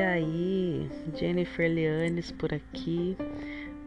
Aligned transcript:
E 0.00 0.02
aí, 0.02 0.90
Jennifer 1.14 1.70
Leanes 1.70 2.32
por 2.32 2.54
aqui 2.54 3.14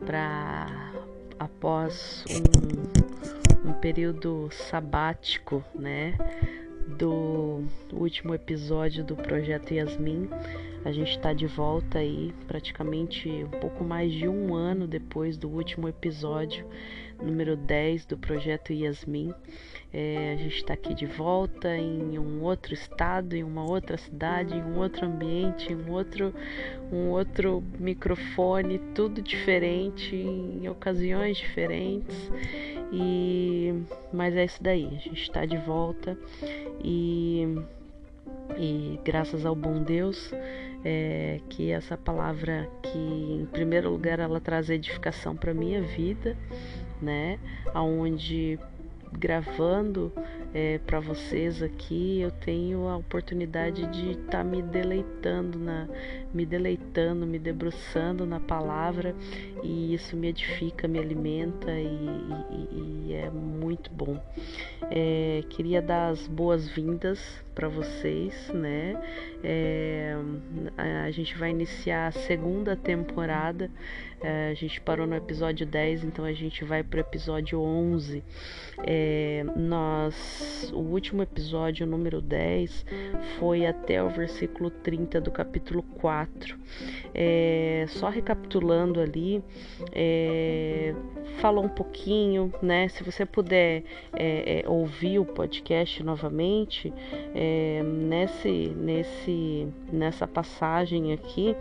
para 0.06 0.94
após 1.40 2.24
um, 2.30 3.70
um 3.72 3.74
período 3.74 4.48
sabático, 4.52 5.66
né, 5.74 6.16
do 7.00 7.64
último 7.92 8.36
episódio 8.36 9.04
do 9.04 9.16
projeto 9.16 9.74
Yasmin. 9.74 10.30
A 10.86 10.92
gente 10.92 11.18
está 11.18 11.34
de 11.34 11.48
volta 11.48 11.98
aí, 11.98 12.32
praticamente 12.48 13.28
um 13.28 13.60
pouco 13.60 13.84
mais 13.84 14.14
de 14.14 14.28
um 14.28 14.54
ano 14.54 14.88
depois 14.88 15.36
do 15.36 15.50
último 15.50 15.88
episódio, 15.90 16.64
número 17.20 17.58
10 17.58 18.06
do 18.06 18.20
projeto 18.20 18.72
Yasmin. 18.72 19.34
É, 19.94 20.34
a 20.34 20.36
gente 20.38 20.56
está 20.56 20.74
aqui 20.74 20.96
de 20.96 21.06
volta 21.06 21.78
em 21.78 22.18
um 22.18 22.42
outro 22.42 22.74
estado, 22.74 23.36
em 23.36 23.44
uma 23.44 23.64
outra 23.64 23.96
cidade, 23.96 24.56
em 24.56 24.64
um 24.64 24.80
outro 24.80 25.06
ambiente, 25.06 25.72
em 25.72 25.76
um 25.76 25.92
outro, 25.92 26.34
um 26.92 27.10
outro 27.10 27.64
microfone, 27.80 28.80
tudo 28.96 29.22
diferente, 29.22 30.16
em 30.16 30.68
ocasiões 30.68 31.38
diferentes. 31.38 32.32
E 32.92 33.84
mas 34.12 34.36
é 34.36 34.46
isso 34.46 34.62
daí, 34.62 34.88
a 34.88 35.00
gente 35.00 35.22
está 35.22 35.46
de 35.46 35.58
volta 35.58 36.18
e, 36.84 37.48
e 38.58 39.00
graças 39.04 39.46
ao 39.46 39.56
bom 39.56 39.82
Deus 39.84 40.32
é, 40.84 41.40
que 41.50 41.72
essa 41.72 41.98
palavra 41.98 42.70
que 42.82 42.98
em 42.98 43.48
primeiro 43.52 43.90
lugar 43.90 44.20
ela 44.20 44.40
traz 44.40 44.70
edificação 44.70 45.36
para 45.36 45.54
minha 45.54 45.82
vida, 45.82 46.38
né? 47.02 47.40
Aonde 47.74 48.60
gravando 49.18 50.12
é, 50.54 50.78
para 50.80 51.00
vocês 51.00 51.64
aqui, 51.64 52.22
eu 52.22 52.32
tenho 52.32 52.88
a 52.88 52.98
oportunidade 52.98 53.86
de 53.88 54.12
estar 54.12 54.40
tá 54.40 54.44
me 54.44 54.62
deleitando 54.62 55.58
na, 55.58 55.88
me 56.34 56.46
deleitando, 56.46 57.26
me 57.26 57.40
debruçando 57.40 58.26
na 58.26 58.40
palavra 58.40 59.16
e 59.64 59.94
isso 59.94 60.16
me 60.16 60.28
edifica, 60.28 60.88
me 60.88 61.00
alimenta 61.00 61.72
e, 61.72 62.10
e, 62.52 63.08
e 63.08 63.14
é 63.14 63.30
muito 63.30 63.92
bom. 63.92 64.22
É, 64.92 65.44
queria 65.50 65.82
dar 65.82 66.10
as 66.10 66.28
boas-vindas 66.28 67.44
para 67.56 67.68
vocês, 67.68 68.50
né? 68.54 69.02
É, 69.44 70.16
a 70.78 71.12
gente 71.12 71.38
vai 71.38 71.52
iniciar 71.52 72.08
a 72.08 72.12
segunda 72.12 72.76
temporada. 72.76 73.70
É, 74.24 74.52
a 74.52 74.54
gente 74.54 74.80
parou 74.80 75.06
no 75.06 75.16
episódio 75.16 75.66
10, 75.66 76.06
então 76.06 76.24
a 76.24 76.32
gente 76.32 76.64
vai 76.64 76.82
para 76.82 76.98
o 76.98 77.02
episódio 77.02 77.60
11. 77.60 78.24
É, 78.88 79.44
nós, 79.58 80.72
o 80.74 80.80
último 80.80 81.22
episódio, 81.22 81.86
número 81.86 82.22
10, 82.22 82.86
foi 83.38 83.66
até 83.66 84.02
o 84.02 84.10
versículo 84.10 84.70
30 84.70 85.20
do 85.20 85.30
capítulo 85.30 85.84
4. 86.00 86.58
É, 87.14 87.84
só 87.90 88.08
recapitulando 88.08 89.02
ali, 89.02 89.44
é, 89.92 90.96
falou 91.40 91.66
um 91.66 91.70
pouquinho, 91.70 92.54
né? 92.62 92.88
Se 92.88 93.04
você 93.04 93.26
puder 93.26 93.84
é, 94.14 94.62
é, 94.62 94.70
ouvir 94.70 95.20
o 95.20 95.26
podcast 95.26 96.02
novamente, 96.02 96.94
é, 97.36 97.84
nesse, 97.84 98.70
nesse, 98.70 99.68
nessa 99.92 100.26
passagem 100.26 101.12
aqui, 101.12 101.56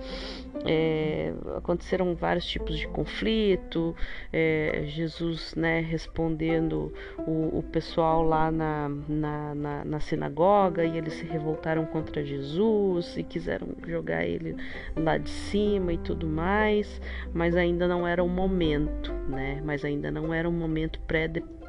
aconteceram 1.56 2.14
vários 2.14 2.51
tipos 2.52 2.78
de 2.78 2.86
conflito, 2.88 3.96
é, 4.32 4.82
Jesus 4.86 5.54
né, 5.54 5.80
respondendo 5.80 6.92
o, 7.26 7.58
o 7.58 7.62
pessoal 7.72 8.22
lá 8.22 8.50
na, 8.50 8.88
na, 9.08 9.54
na, 9.54 9.84
na, 9.84 10.00
sinagoga 10.00 10.84
e 10.84 10.98
eles 10.98 11.14
se 11.14 11.24
revoltaram 11.24 11.86
contra 11.86 12.22
Jesus 12.22 13.16
e 13.16 13.22
quiseram 13.22 13.68
jogar 13.86 14.24
ele 14.24 14.54
lá 14.94 15.16
de 15.16 15.30
cima 15.30 15.92
e 15.92 15.98
tudo 15.98 16.26
mais, 16.26 17.00
mas 17.32 17.56
ainda 17.56 17.88
não 17.88 18.06
era 18.06 18.22
o 18.22 18.28
momento, 18.28 19.12
né? 19.28 19.62
Mas 19.64 19.84
ainda 19.84 20.10
não 20.10 20.32
era 20.34 20.48
um 20.48 20.52
momento 20.52 21.00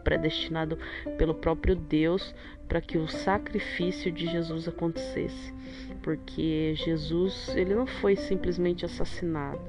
predestinado 0.04 0.78
pelo 1.18 1.34
próprio 1.34 1.76
Deus 1.76 2.36
para 2.68 2.82
que 2.82 2.98
o 2.98 3.08
sacrifício 3.08 4.12
de 4.12 4.26
Jesus 4.26 4.68
acontecesse 4.68 5.54
porque 6.04 6.74
Jesus 6.76 7.50
ele 7.56 7.74
não 7.74 7.88
foi 7.88 8.16
simplesmente 8.16 8.86
assassinado, 8.86 9.60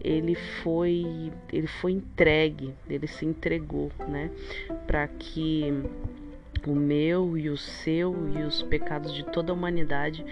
ele 0.00 0.34
foi 0.34 1.30
ele 1.52 1.66
foi 1.66 1.92
entregue, 1.92 2.74
ele 2.88 3.06
se 3.06 3.24
entregou, 3.24 3.92
né, 4.08 4.30
para 4.86 5.06
que 5.06 5.72
o 6.66 6.74
meu 6.74 7.36
e 7.36 7.48
o 7.48 7.56
seu 7.56 8.14
e 8.36 8.42
os 8.42 8.62
pecados 8.62 9.12
de 9.12 9.24
toda 9.24 9.52
a 9.52 9.54
humanidade 9.54 10.24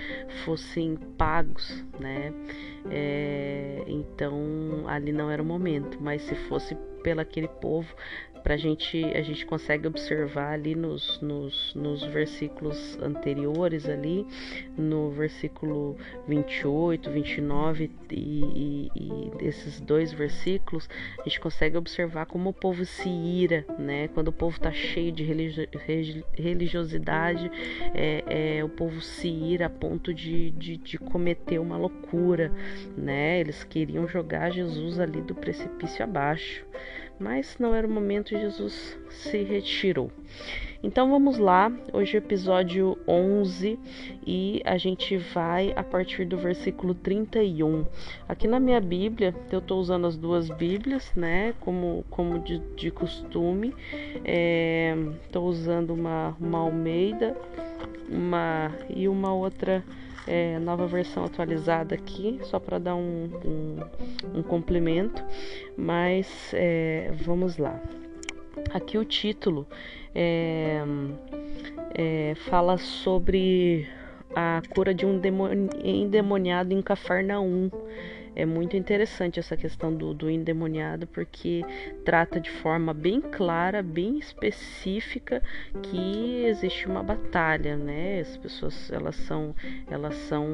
fossem 0.44 0.96
pagos, 1.18 1.84
né? 1.98 2.32
É, 2.88 3.84
então 3.86 4.84
ali 4.86 5.12
não 5.12 5.30
era 5.30 5.42
o 5.42 5.44
momento, 5.44 5.98
mas 6.00 6.22
se 6.22 6.34
fosse 6.34 6.76
pelo 7.02 7.20
aquele 7.20 7.48
povo, 7.48 7.94
pra 8.42 8.56
gente 8.56 9.04
a 9.04 9.22
gente 9.22 9.44
consegue 9.46 9.86
observar 9.86 10.52
ali 10.52 10.74
nos, 10.74 11.20
nos, 11.20 11.74
nos 11.74 12.02
versículos 12.04 12.98
anteriores 13.00 13.88
ali 13.88 14.26
no 14.76 15.10
versículo 15.10 15.96
28 16.26 17.10
29 17.10 17.90
e, 18.10 18.16
e, 18.16 18.90
e 18.94 19.30
esses 19.46 19.80
dois 19.80 20.12
versículos 20.12 20.88
a 21.18 21.24
gente 21.24 21.40
consegue 21.40 21.76
observar 21.76 22.26
como 22.26 22.50
o 22.50 22.52
povo 22.52 22.84
se 22.84 23.08
ira 23.08 23.64
né? 23.78 24.08
Quando 24.08 24.28
o 24.28 24.32
povo 24.32 24.56
está 24.56 24.72
cheio 24.72 25.12
de 25.12 25.24
religiosidade 26.34 27.50
é, 27.94 28.58
é, 28.58 28.64
o 28.64 28.68
povo 28.68 29.00
se 29.00 29.28
ira 29.28 29.66
a 29.66 29.70
ponto 29.70 30.12
de, 30.12 30.50
de, 30.52 30.76
de 30.76 30.98
cometer 30.98 31.58
uma 31.58 31.76
loucura 31.76 32.52
né? 32.96 33.40
Eles 33.40 33.62
queriam 33.64 34.08
jogar 34.08 34.50
Jesus 34.50 34.98
ali 34.98 35.20
do 35.20 35.34
precipício 35.34 36.02
abaixo 36.02 36.64
mas 37.20 37.56
não 37.58 37.74
era 37.74 37.86
o 37.86 37.90
momento 37.90 38.34
e 38.34 38.40
Jesus 38.40 38.98
se 39.10 39.42
retirou. 39.42 40.10
Então 40.82 41.10
vamos 41.10 41.36
lá, 41.36 41.70
hoje 41.92 42.16
é 42.16 42.18
episódio 42.18 42.96
11 43.06 43.78
e 44.26 44.62
a 44.64 44.78
gente 44.78 45.18
vai 45.18 45.74
a 45.76 45.84
partir 45.84 46.24
do 46.24 46.38
versículo 46.38 46.94
31. 46.94 47.84
Aqui 48.26 48.48
na 48.48 48.58
minha 48.58 48.80
Bíblia, 48.80 49.34
eu 49.52 49.58
estou 49.58 49.78
usando 49.78 50.06
as 50.06 50.16
duas 50.16 50.48
Bíblias, 50.48 51.12
né, 51.14 51.52
como, 51.60 52.02
como 52.08 52.38
de, 52.38 52.58
de 52.76 52.90
costume. 52.90 53.74
Estou 55.26 55.46
é, 55.46 55.50
usando 55.50 55.92
uma, 55.92 56.34
uma 56.40 56.60
Almeida 56.60 57.36
uma, 58.08 58.72
e 58.88 59.06
uma 59.06 59.34
outra 59.34 59.84
é, 60.26 60.58
nova 60.58 60.86
versão 60.86 61.24
atualizada 61.24 61.94
aqui, 61.94 62.38
só 62.42 62.58
para 62.58 62.78
dar 62.78 62.94
um, 62.94 63.30
um, 63.44 64.38
um, 64.38 64.42
complemento, 64.42 65.24
mas 65.76 66.52
é, 66.54 67.10
vamos 67.24 67.56
lá. 67.56 67.80
Aqui 68.72 68.98
o 68.98 69.04
título 69.04 69.66
é, 70.14 70.82
é 71.94 72.34
fala 72.48 72.78
sobre 72.78 73.88
a 74.34 74.62
cura 74.74 74.94
de 74.94 75.06
um 75.06 75.20
endemoniado 75.82 76.72
em 76.72 76.82
Cafarnaum 76.82 77.70
é 78.34 78.46
muito 78.46 78.76
interessante 78.76 79.38
essa 79.38 79.56
questão 79.56 79.94
do, 79.94 80.14
do 80.14 80.30
endemoniado, 80.30 81.06
porque 81.06 81.62
trata 82.04 82.40
de 82.40 82.50
forma 82.50 82.94
bem 82.94 83.20
clara, 83.20 83.82
bem 83.82 84.18
específica, 84.18 85.42
que 85.82 86.44
existe 86.44 86.86
uma 86.86 87.02
batalha, 87.02 87.76
né? 87.76 88.20
As 88.20 88.36
pessoas 88.36 88.90
elas 88.90 89.16
são, 89.16 89.54
elas 89.90 90.14
são 90.14 90.46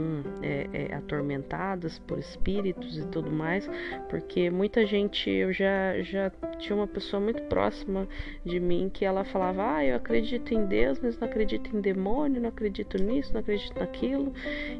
é, 0.42 0.68
é, 0.72 0.94
atormentadas 0.94 1.98
por 1.98 2.18
espíritos 2.18 2.98
e 2.98 3.06
tudo 3.06 3.30
mais, 3.30 3.68
porque 4.08 4.50
muita 4.50 4.86
gente, 4.86 5.30
eu 5.30 5.52
já, 5.52 6.00
já 6.02 6.30
tinha 6.58 6.76
uma 6.76 6.86
pessoa 6.86 7.20
muito 7.20 7.42
próxima 7.44 8.08
de 8.44 8.58
mim 8.58 8.90
que 8.92 9.04
ela 9.04 9.24
falava: 9.24 9.76
Ah, 9.76 9.84
eu 9.84 9.96
acredito 9.96 10.52
em 10.54 10.66
Deus, 10.66 10.98
mas 11.00 11.18
não 11.18 11.28
acredito 11.28 11.76
em 11.76 11.80
demônio, 11.80 12.40
não 12.40 12.48
acredito 12.48 13.02
nisso, 13.02 13.32
não 13.32 13.40
acredito 13.40 13.78
naquilo. 13.78 14.32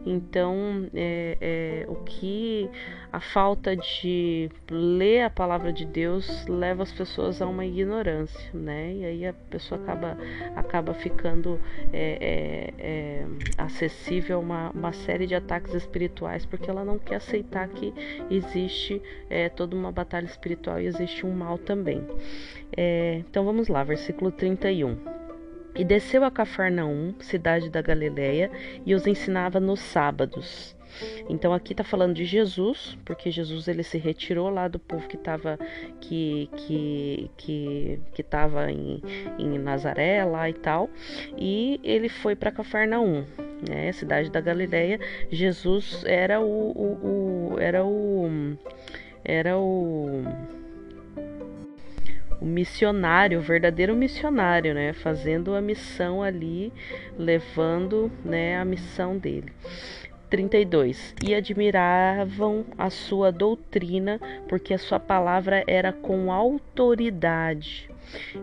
Então, 0.04 0.88
é, 0.94 1.36
é 1.40 1.86
o 1.88 1.96
que 1.96 2.68
a 3.12 3.20
falta 3.20 3.74
de 3.74 4.50
ler 4.70 5.22
a 5.22 5.30
palavra 5.30 5.72
de 5.72 5.84
Deus 5.86 6.46
leva 6.46 6.82
as 6.82 6.92
pessoas 6.92 7.40
a 7.40 7.46
uma 7.46 7.64
ignorância, 7.64 8.50
né? 8.52 8.92
E 8.92 9.04
aí 9.04 9.26
a 9.26 9.32
pessoa 9.32 9.80
acaba, 9.80 10.18
acaba 10.54 10.92
ficando 10.92 11.58
é, 11.92 12.18
é, 12.20 12.74
é, 12.78 13.26
acessível 13.56 14.36
a 14.36 14.40
uma, 14.40 14.70
uma, 14.70 14.92
série 14.92 15.26
de 15.26 15.34
ataques 15.34 15.72
espirituais 15.72 16.44
porque 16.44 16.68
ela 16.68 16.84
não 16.84 16.98
quer 16.98 17.16
aceitar 17.16 17.66
que 17.68 17.94
existe 18.30 19.00
é, 19.30 19.48
toda 19.48 19.74
uma 19.74 19.90
batalha 19.90 20.26
espiritual 20.26 20.78
e 20.80 20.86
existe 20.86 21.24
um 21.24 21.32
mal 21.32 21.56
também. 21.56 22.06
É, 22.76 23.22
então 23.28 23.44
vamos 23.44 23.68
lá, 23.68 23.82
versículo 23.82 24.30
31. 24.30 24.96
E 25.74 25.84
desceu 25.84 26.24
a 26.24 26.30
Cafarnaum, 26.30 27.14
cidade 27.20 27.70
da 27.70 27.82
Galileia, 27.82 28.50
e 28.84 28.94
os 28.94 29.06
ensinava 29.06 29.58
nos 29.58 29.80
sábados. 29.80 30.75
Então 31.28 31.52
aqui 31.52 31.72
está 31.72 31.84
falando 31.84 32.14
de 32.14 32.24
Jesus, 32.24 32.96
porque 33.04 33.30
Jesus 33.30 33.68
ele 33.68 33.82
se 33.82 33.98
retirou 33.98 34.48
lá 34.48 34.68
do 34.68 34.78
povo 34.78 35.06
que 35.08 35.16
estava 35.16 35.58
que 36.00 36.48
que 36.56 37.30
que 37.36 38.00
que 38.14 38.20
estava 38.20 38.70
em, 38.70 39.02
em 39.38 39.58
Nazaré 39.58 40.24
lá 40.24 40.48
e 40.48 40.54
tal, 40.54 40.90
e 41.36 41.80
ele 41.82 42.08
foi 42.08 42.34
para 42.36 42.50
Cafarnaum. 42.50 43.24
né? 43.68 43.92
Cidade 43.92 44.30
da 44.30 44.40
Galileia, 44.40 45.00
Jesus 45.30 46.04
era 46.06 46.40
o, 46.40 46.70
o, 46.70 47.54
o 47.54 47.58
era 47.58 47.84
o 47.84 48.56
era 49.24 49.58
o 49.58 50.24
o 52.40 52.44
missionário, 52.44 53.38
o 53.38 53.42
verdadeiro 53.42 53.96
missionário, 53.96 54.74
né, 54.74 54.92
fazendo 54.92 55.54
a 55.54 55.60
missão 55.60 56.22
ali, 56.22 56.72
levando, 57.18 58.10
né, 58.24 58.58
a 58.58 58.64
missão 58.64 59.16
dele. 59.16 59.52
32. 60.36 61.14
E 61.22 61.34
admiravam 61.34 62.66
a 62.76 62.90
sua 62.90 63.32
doutrina, 63.32 64.20
porque 64.46 64.74
a 64.74 64.78
sua 64.78 65.00
palavra 65.00 65.64
era 65.66 65.94
com 65.94 66.30
autoridade. 66.30 67.88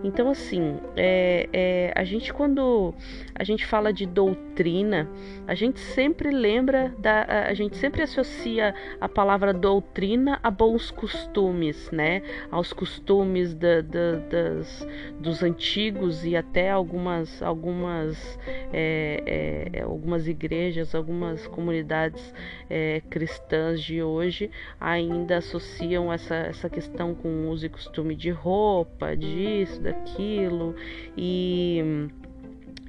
Então, 0.04 0.30
assim, 0.30 0.80
é, 0.95 1.50
é, 1.54 1.94
a 1.95 2.04
gente 2.04 2.33
quando 2.33 2.94
a 3.36 3.44
gente 3.44 3.65
fala 3.65 3.92
de 3.92 4.06
doutrina, 4.06 5.10
a 5.48 5.56
gente 5.56 5.80
sempre 5.80 6.31
lembra 6.31 6.94
da, 6.98 7.48
a 7.48 7.54
gente 7.54 7.77
sempre 7.77 8.01
associa 8.01 8.74
a 9.00 9.10
palavra 9.10 9.54
doutrina 9.54 10.39
a 10.44 10.51
bons 10.51 10.92
costumes, 10.92 11.89
né? 11.92 12.21
Aos 12.51 12.74
costumes 12.74 13.54
da, 13.54 13.81
da, 13.81 14.18
das, 14.30 14.88
dos 15.19 15.44
antigos 15.44 16.25
e 16.25 16.36
até 16.36 16.69
algumas 16.69 17.42
algumas 17.42 18.39
é, 18.71 19.71
é 19.74 19.81
algumas 19.81 20.27
igrejas, 20.27 20.94
algumas 20.95 21.48
comunidades 21.48 22.33
é, 22.69 23.01
cristãs 23.10 23.81
de 23.81 24.01
hoje 24.01 24.50
ainda 24.80 25.38
associam 25.38 26.12
essa, 26.12 26.36
essa 26.36 26.69
questão 26.69 27.13
com 27.13 27.50
uso 27.50 27.65
e 27.65 27.69
costume 27.69 28.15
de 28.15 28.30
roupa, 28.30 29.15
de 29.15 29.52
disso, 29.53 29.81
daquilo 29.81 30.75
e 31.17 32.09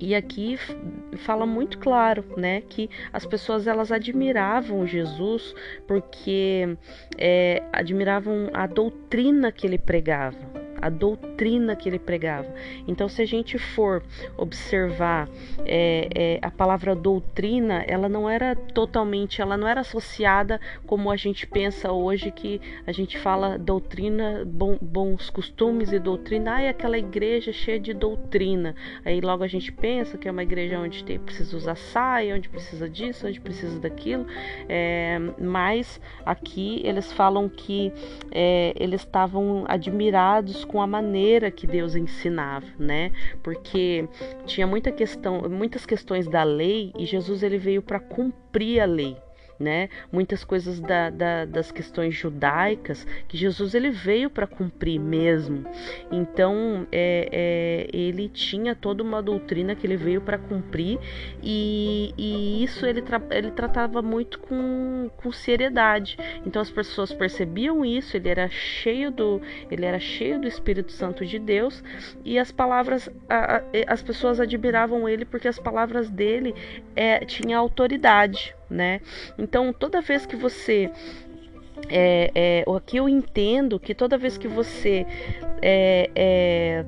e 0.01 0.13
aqui 0.15 0.59
fala 1.19 1.47
muito 1.47 1.79
claro, 1.79 2.25
né, 2.37 2.63
que 2.63 2.91
as 3.13 3.25
pessoas 3.25 3.67
elas 3.67 3.93
admiravam 3.93 4.87
Jesus 4.87 5.55
porque 5.87 6.77
é, 7.17 7.63
admiravam 7.73 8.51
a 8.53 8.67
doutrina 8.67 9.53
que 9.53 9.67
ele 9.67 9.79
pregava 9.79 10.54
a 10.85 10.91
doutrina 10.91 11.75
que 11.75 11.89
ele 11.89 11.99
pregava. 11.99 12.47
Então, 12.87 13.09
se 13.09 13.23
a 13.23 13.25
gente 13.25 13.57
for 13.57 14.03
observar 14.37 15.31
é, 15.65 16.09
é, 16.15 16.39
a 16.43 16.51
palavra 16.51 16.95
doutrina, 16.95 17.83
ela 17.87 18.07
não 18.07 18.29
era 18.29 18.55
totalmente, 18.55 19.41
ela 19.41 19.57
não 19.57 19.67
era 19.67 19.81
associada 19.81 20.61
como 20.87 21.11
a 21.11 21.17
gente 21.17 21.47
pensa 21.47 21.91
hoje 21.91 22.31
que 22.31 22.61
a 22.87 22.93
gente 22.93 23.19
fala 23.19 23.59
doutrina, 23.59 24.45
bom, 24.47 24.77
bons 24.79 25.31
costumes 25.31 25.91
e 25.91 25.99
doutrina, 25.99 26.57
ah, 26.57 26.61
é 26.61 26.69
aquela 26.69 26.99
igreja 26.99 27.51
cheia 27.51 27.81
de 27.81 27.95
doutrina. 27.95 28.75
Aí 29.07 29.23
logo 29.23 29.43
a 29.43 29.49
gente 29.49 29.73
pensa 29.73 30.19
que 30.19 30.29
é 30.29 30.31
uma 30.31 30.43
igreja 30.43 30.79
onde 30.79 31.03
tem, 31.03 31.19
precisa 31.19 31.57
usar 31.57 31.77
saia, 31.77 32.35
onde 32.35 32.51
precisa 32.51 32.91
disso, 32.91 33.27
onde 33.27 33.41
precisa 33.41 33.81
daquilo. 33.81 34.27
É, 34.69 35.19
mas 35.41 35.99
aqui 36.27 36.83
eles 36.85 37.11
falam 37.11 37.49
que 37.49 37.91
é, 38.31 38.75
eles 38.77 39.01
estavam 39.01 39.65
admirados 39.67 40.63
com 40.75 40.83
a 40.83 40.89
maneira 40.89 41.53
que 41.53 41.69
Deus 41.69 41.95
ensinava, 41.95 42.67
né? 42.77 43.13
Porque 43.45 44.09
tinha 44.45 44.67
muita 44.67 44.91
questão, 44.91 45.49
muitas 45.49 45.87
questões 45.87 46.27
da 46.27 46.43
lei 46.43 46.93
e 46.99 47.07
Jesus 47.07 47.45
ele 47.45 47.59
veio 47.59 47.81
para 47.81 48.01
cumprir 48.01 48.81
a 48.81 48.85
lei 48.85 49.17
né? 49.59 49.89
Muitas 50.11 50.45
coisas 50.45 50.81
da, 50.81 51.11
da, 51.11 51.45
das 51.45 51.71
questões 51.71 52.15
judaicas 52.15 53.07
que 53.29 53.37
Jesus 53.37 53.75
ele 53.75 53.91
veio 53.91 54.29
para 54.31 54.47
cumprir 54.47 54.99
mesmo. 54.99 55.65
Então 56.11 56.87
é, 56.91 57.29
é, 57.33 57.97
ele 57.97 58.29
tinha 58.29 58.75
toda 58.75 59.03
uma 59.03 59.23
doutrina 59.23 59.75
que 59.75 59.87
ele 59.87 59.97
veio 59.97 60.21
para 60.21 60.39
cumprir 60.39 60.99
e, 61.43 62.13
e 62.17 62.65
isso 62.65 62.87
ele, 62.87 63.03
tra 63.03 63.21
ele 63.31 63.51
tratava 63.51 64.03
muito 64.03 64.39
com, 64.39 65.11
com 65.17 65.33
seriedade. 65.33 66.17
Então 66.45 66.61
as 66.61 66.71
pessoas 66.71 67.13
percebiam 67.13 67.85
isso. 67.85 68.17
Ele 68.17 68.29
era 68.29 68.49
cheio 68.49 69.11
do 69.11 69.41
ele 69.71 69.85
era 69.85 69.99
cheio 69.99 70.41
do 70.41 70.49
Espírito 70.49 70.93
Santo 70.93 71.25
de 71.25 71.39
Deus 71.39 71.83
e 72.25 72.39
as 72.39 72.51
palavras 72.51 73.09
a, 73.29 73.57
a, 73.57 73.63
as 73.87 74.03
pessoas 74.03 74.41
admiravam 74.41 75.09
ele 75.09 75.25
porque 75.25 75.49
as 75.49 75.59
palavras 75.59 76.11
dele 76.11 76.55
é, 76.95 77.25
tinha 77.25 77.57
autoridade 77.59 78.55
né? 78.69 79.01
Então, 79.39 79.73
toda 79.73 80.01
vez 80.01 80.27
que 80.27 80.37
você 80.37 80.91
é, 81.89 82.31
é, 82.35 82.65
aqui 82.77 82.97
eu 82.97 83.09
entendo 83.09 83.79
que 83.79 83.95
toda 83.95 84.17
vez 84.17 84.39
que 84.39 84.49
você 84.49 85.07
é, 85.61 86.11
é, 86.15 86.85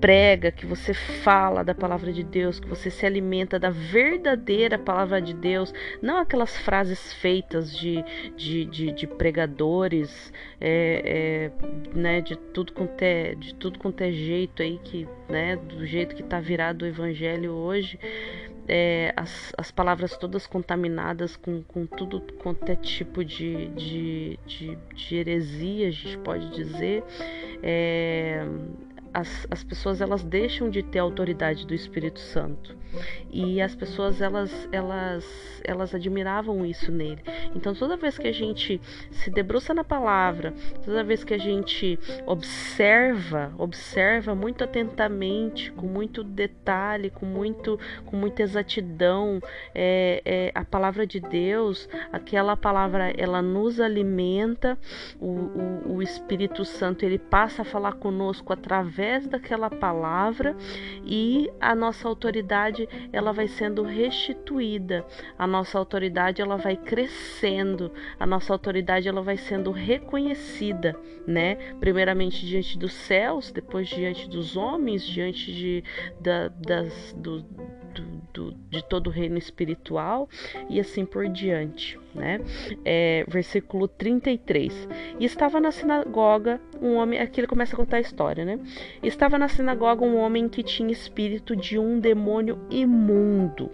prega, 0.00 0.50
que 0.50 0.64
você 0.64 0.94
fala 0.94 1.62
da 1.62 1.74
palavra 1.74 2.12
de 2.12 2.22
Deus, 2.22 2.58
que 2.58 2.68
você 2.68 2.90
se 2.90 3.04
alimenta 3.04 3.58
da 3.58 3.70
verdadeira 3.70 4.78
palavra 4.78 5.20
de 5.20 5.34
Deus, 5.34 5.72
não 6.00 6.18
aquelas 6.18 6.56
frases 6.58 7.12
feitas 7.14 7.76
de, 7.76 8.02
de, 8.36 8.64
de, 8.64 8.92
de 8.92 9.06
pregadores, 9.06 10.32
é, 10.60 11.50
é, 11.54 11.98
né, 11.98 12.20
de 12.20 12.36
tudo 12.36 12.72
quanto 12.72 13.02
é, 13.02 13.34
de 13.34 13.54
tudo 13.54 13.78
quanto 13.78 14.00
é 14.00 14.10
jeito 14.10 14.62
aí 14.62 14.78
que, 14.82 15.06
né, 15.28 15.56
do 15.56 15.86
jeito 15.86 16.14
que 16.14 16.22
está 16.22 16.40
virado 16.40 16.82
o 16.82 16.86
evangelho 16.86 17.52
hoje 17.52 17.98
é, 18.72 19.12
as, 19.16 19.52
as 19.58 19.72
palavras 19.72 20.16
todas 20.16 20.46
contaminadas 20.46 21.34
com, 21.34 21.60
com 21.62 21.86
tudo 21.86 22.20
quanto 22.38 22.70
é 22.70 22.76
tipo 22.76 23.24
de, 23.24 23.66
de, 23.70 24.38
de, 24.46 24.78
de 24.94 25.16
heresia, 25.16 25.88
a 25.88 25.90
gente 25.90 26.16
pode 26.18 26.48
dizer. 26.50 27.02
É, 27.64 28.46
as, 29.12 29.46
as 29.50 29.64
pessoas 29.64 30.00
elas 30.00 30.22
deixam 30.22 30.70
de 30.70 30.82
ter 30.82 30.98
a 30.98 31.02
autoridade 31.02 31.66
do 31.66 31.74
Espírito 31.74 32.20
Santo. 32.20 32.78
E 33.30 33.60
as 33.60 33.74
pessoas 33.74 34.20
elas 34.20 34.68
elas 34.72 35.62
elas 35.62 35.94
admiravam 35.94 36.66
isso 36.66 36.90
nele. 36.90 37.22
Então 37.54 37.72
toda 37.74 37.96
vez 37.96 38.18
que 38.18 38.26
a 38.26 38.32
gente 38.32 38.80
se 39.10 39.30
debruça 39.30 39.72
na 39.72 39.84
palavra 39.84 40.52
toda 40.84 41.04
vez 41.04 41.22
que 41.22 41.34
a 41.34 41.38
gente 41.38 41.98
observa 42.26 43.52
observa 43.56 44.34
muito 44.34 44.64
atentamente 44.64 45.70
com 45.72 45.86
muito 45.86 46.24
detalhe 46.24 47.10
com 47.10 47.26
muito 47.26 47.78
com 48.06 48.16
muita 48.16 48.42
exatidão 48.42 49.40
é, 49.74 50.22
é, 50.24 50.52
a 50.54 50.64
palavra 50.64 51.06
de 51.06 51.20
Deus 51.20 51.88
aquela 52.12 52.56
palavra 52.56 53.12
ela 53.16 53.40
nos 53.40 53.80
alimenta 53.80 54.76
o, 55.20 55.26
o, 55.26 55.96
o 55.96 56.02
Espírito 56.02 56.64
Santo 56.64 57.04
ele 57.04 57.18
passa 57.18 57.62
a 57.62 57.64
falar 57.64 57.92
conosco 57.92 58.52
através 58.52 58.99
através 59.00 59.26
daquela 59.26 59.70
palavra 59.70 60.54
e 61.04 61.50
a 61.58 61.74
nossa 61.74 62.06
autoridade 62.06 62.86
ela 63.10 63.32
vai 63.32 63.48
sendo 63.48 63.82
restituída, 63.82 65.06
a 65.38 65.46
nossa 65.46 65.78
autoridade 65.78 66.42
ela 66.42 66.56
vai 66.56 66.76
crescendo, 66.76 67.90
a 68.18 68.26
nossa 68.26 68.52
autoridade 68.52 69.08
ela 69.08 69.22
vai 69.22 69.38
sendo 69.38 69.70
reconhecida, 69.70 70.94
né? 71.26 71.54
Primeiramente 71.80 72.44
diante 72.44 72.78
dos 72.78 72.92
céus, 72.92 73.50
depois 73.50 73.88
diante 73.88 74.28
dos 74.28 74.54
homens, 74.54 75.02
diante 75.02 75.50
de, 75.50 75.84
da, 76.20 76.48
das, 76.48 77.14
do, 77.16 77.42
do, 78.32 78.52
de 78.70 78.82
todo 78.84 79.08
o 79.08 79.10
reino 79.10 79.38
espiritual 79.38 80.28
e 80.68 80.80
assim 80.80 81.04
por 81.04 81.28
diante, 81.28 81.98
né? 82.14 82.40
É, 82.84 83.24
versículo 83.28 83.86
33. 83.88 84.88
E 85.18 85.24
estava 85.24 85.60
na 85.60 85.70
sinagoga 85.70 86.60
um 86.80 86.94
homem, 86.94 87.20
aqui 87.20 87.40
ele 87.40 87.46
começa 87.46 87.74
a 87.74 87.76
contar 87.76 87.98
a 87.98 88.00
história, 88.00 88.44
né? 88.44 88.58
Estava 89.02 89.38
na 89.38 89.48
sinagoga 89.48 90.04
um 90.04 90.16
homem 90.16 90.48
que 90.48 90.62
tinha 90.62 90.90
espírito 90.90 91.54
de 91.54 91.78
um 91.78 91.98
demônio 91.98 92.58
imundo 92.70 93.70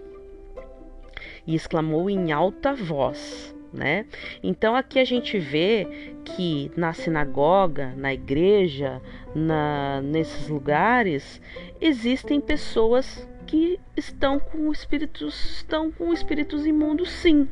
e 1.47 1.55
exclamou 1.55 2.09
em 2.09 2.31
alta 2.31 2.73
voz. 2.73 3.55
Né? 3.73 4.05
Então 4.41 4.75
aqui 4.75 4.97
a 4.97 5.03
gente 5.03 5.37
vê 5.37 6.15
que 6.23 6.71
na 6.75 6.93
sinagoga, 6.93 7.93
na 7.97 8.13
igreja, 8.13 9.01
na, 9.35 10.01
nesses 10.01 10.47
lugares 10.47 11.41
existem 11.79 12.39
pessoas 12.39 13.27
que 13.47 13.79
estão 13.95 14.39
com 14.39 14.71
espíritos 14.71 15.57
estão 15.57 15.91
com 15.91 16.13
espíritos 16.13 16.65
imundos 16.65 17.09
sim 17.09 17.47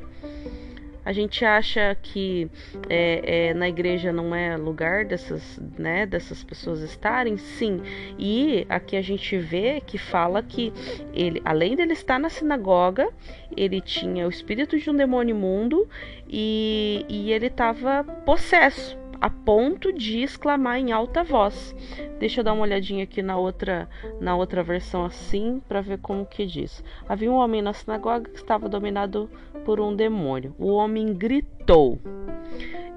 a 1.06 1.14
gente 1.14 1.46
acha 1.46 1.96
que 2.02 2.50
é, 2.90 3.50
é, 3.50 3.54
na 3.54 3.70
igreja 3.70 4.12
não 4.12 4.34
é 4.34 4.58
lugar 4.58 5.06
dessas, 5.06 5.62
né, 5.78 6.04
dessas 6.08 6.44
pessoas 6.44 6.82
estarem, 6.82 7.38
sim. 7.38 7.80
E 8.18 8.66
aqui 8.68 8.98
a 8.98 9.04
gente 9.04 9.38
vê 9.38 9.80
que 9.86 10.00
fala 10.00 10.42
que 10.42 10.74
ele, 11.14 11.40
além 11.46 11.76
dele 11.76 11.94
estar 11.94 12.20
na 12.20 12.28
sinagoga, 12.28 13.08
ele 13.56 13.82
tinha 13.82 14.26
o 14.26 14.30
espírito 14.32 14.80
de 14.80 14.90
um 14.90 14.96
demônio 14.96 15.36
imundo 15.36 15.88
e, 16.28 17.06
e 17.08 17.32
ele 17.32 17.48
estava 17.48 18.04
possesso 18.26 18.98
a 19.20 19.30
ponto 19.30 19.92
de 19.92 20.22
exclamar 20.22 20.80
em 20.80 20.92
alta 20.92 21.24
voz. 21.24 21.76
Deixa 22.20 22.40
eu 22.40 22.44
dar 22.44 22.54
uma 22.54 22.64
olhadinha 22.64 23.04
aqui 23.04 23.22
na 23.22 23.38
outra, 23.38 23.90
na 24.20 24.36
outra 24.36 24.64
versão 24.64 25.06
assim 25.06 25.62
para 25.68 25.82
ver 25.82 26.00
como 26.00 26.26
que 26.26 26.46
diz. 26.46 26.84
Havia 27.08 27.32
um 27.32 27.36
homem 27.36 27.62
na 27.62 27.74
sinagoga 27.74 28.30
que 28.30 28.38
estava 28.38 28.70
dominado 28.70 29.30
por 29.64 29.80
um 29.80 29.96
demônio. 29.96 30.56
O 30.58 30.72
homem 30.74 31.14
gritou: 31.14 32.00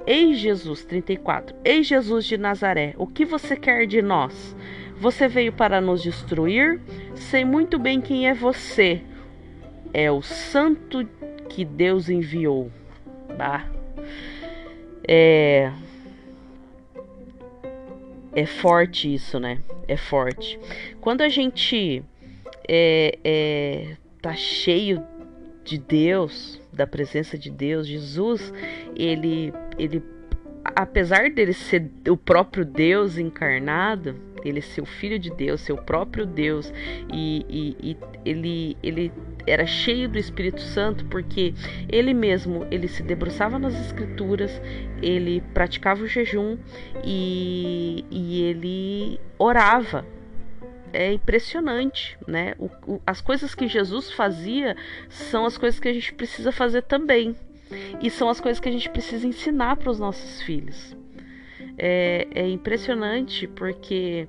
Ei 0.06 0.34
Jesus 0.34 0.84
34. 0.84 1.56
Ei 1.64 1.82
Jesus 1.82 2.24
de 2.24 2.36
Nazaré, 2.36 2.94
o 2.96 3.06
que 3.06 3.24
você 3.24 3.56
quer 3.56 3.86
de 3.86 4.02
nós? 4.02 4.56
Você 5.00 5.28
veio 5.28 5.52
para 5.52 5.80
nos 5.80 6.02
destruir? 6.02 6.80
Sei 7.14 7.44
muito 7.44 7.78
bem 7.78 8.00
quem 8.00 8.28
é 8.28 8.34
você, 8.34 9.02
é 9.92 10.10
o 10.10 10.20
santo 10.20 11.04
que 11.48 11.64
Deus 11.64 12.08
enviou. 12.08 12.70
Tá? 13.36 13.66
É, 15.06 15.72
é 18.38 18.46
forte 18.46 19.12
isso, 19.12 19.40
né? 19.40 19.58
É 19.88 19.96
forte. 19.96 20.58
Quando 21.00 21.22
a 21.22 21.28
gente 21.28 22.04
é, 22.68 23.18
é, 23.24 23.96
tá 24.22 24.32
cheio 24.34 25.04
de 25.64 25.76
Deus, 25.76 26.60
da 26.72 26.86
presença 26.86 27.36
de 27.36 27.50
Deus, 27.50 27.84
Jesus, 27.84 28.52
ele, 28.94 29.52
ele, 29.76 30.00
apesar 30.64 31.30
dele 31.30 31.52
ser 31.52 31.90
o 32.08 32.16
próprio 32.16 32.64
Deus 32.64 33.18
encarnado, 33.18 34.14
ele 34.44 34.62
ser 34.62 34.82
o 34.82 34.86
filho 34.86 35.18
de 35.18 35.30
Deus, 35.30 35.60
ser 35.60 35.72
o 35.72 35.82
próprio 35.82 36.24
Deus, 36.24 36.72
e, 37.12 37.44
e, 37.48 37.90
e 37.90 37.96
ele, 38.24 38.76
ele 38.84 39.12
era 39.46 39.66
cheio 39.66 40.08
do 40.08 40.18
Espírito 40.18 40.60
Santo 40.60 41.04
porque 41.06 41.54
ele 41.88 42.12
mesmo 42.14 42.66
ele 42.70 42.88
se 42.88 43.02
debruçava 43.02 43.58
nas 43.58 43.74
escrituras, 43.86 44.60
ele 45.02 45.42
praticava 45.54 46.02
o 46.02 46.06
jejum 46.06 46.58
e, 47.04 48.04
e 48.10 48.42
ele 48.42 49.20
orava. 49.38 50.04
É 50.90 51.12
impressionante, 51.12 52.16
né? 52.26 52.54
O, 52.58 52.70
o, 52.86 53.02
as 53.06 53.20
coisas 53.20 53.54
que 53.54 53.68
Jesus 53.68 54.10
fazia 54.10 54.74
são 55.10 55.44
as 55.44 55.58
coisas 55.58 55.78
que 55.78 55.88
a 55.88 55.92
gente 55.92 56.14
precisa 56.14 56.50
fazer 56.50 56.82
também. 56.82 57.36
E 58.00 58.08
são 58.08 58.30
as 58.30 58.40
coisas 58.40 58.58
que 58.58 58.68
a 58.70 58.72
gente 58.72 58.88
precisa 58.88 59.26
ensinar 59.26 59.76
para 59.76 59.90
os 59.90 59.98
nossos 59.98 60.40
filhos 60.40 60.96
é, 61.78 62.26
é 62.34 62.48
impressionante 62.48 63.46
porque, 63.46 64.28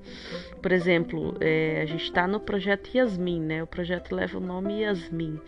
por 0.60 0.72
exemplo, 0.72 1.36
é, 1.40 1.80
a 1.82 1.86
gente 1.86 2.04
está 2.04 2.26
no 2.26 2.38
projeto 2.38 2.90
Yasmin, 2.94 3.40
né? 3.40 3.62
O 3.62 3.66
projeto 3.66 4.14
leva 4.14 4.38
o 4.38 4.40
nome 4.40 4.82
Yasmin. 4.82 5.40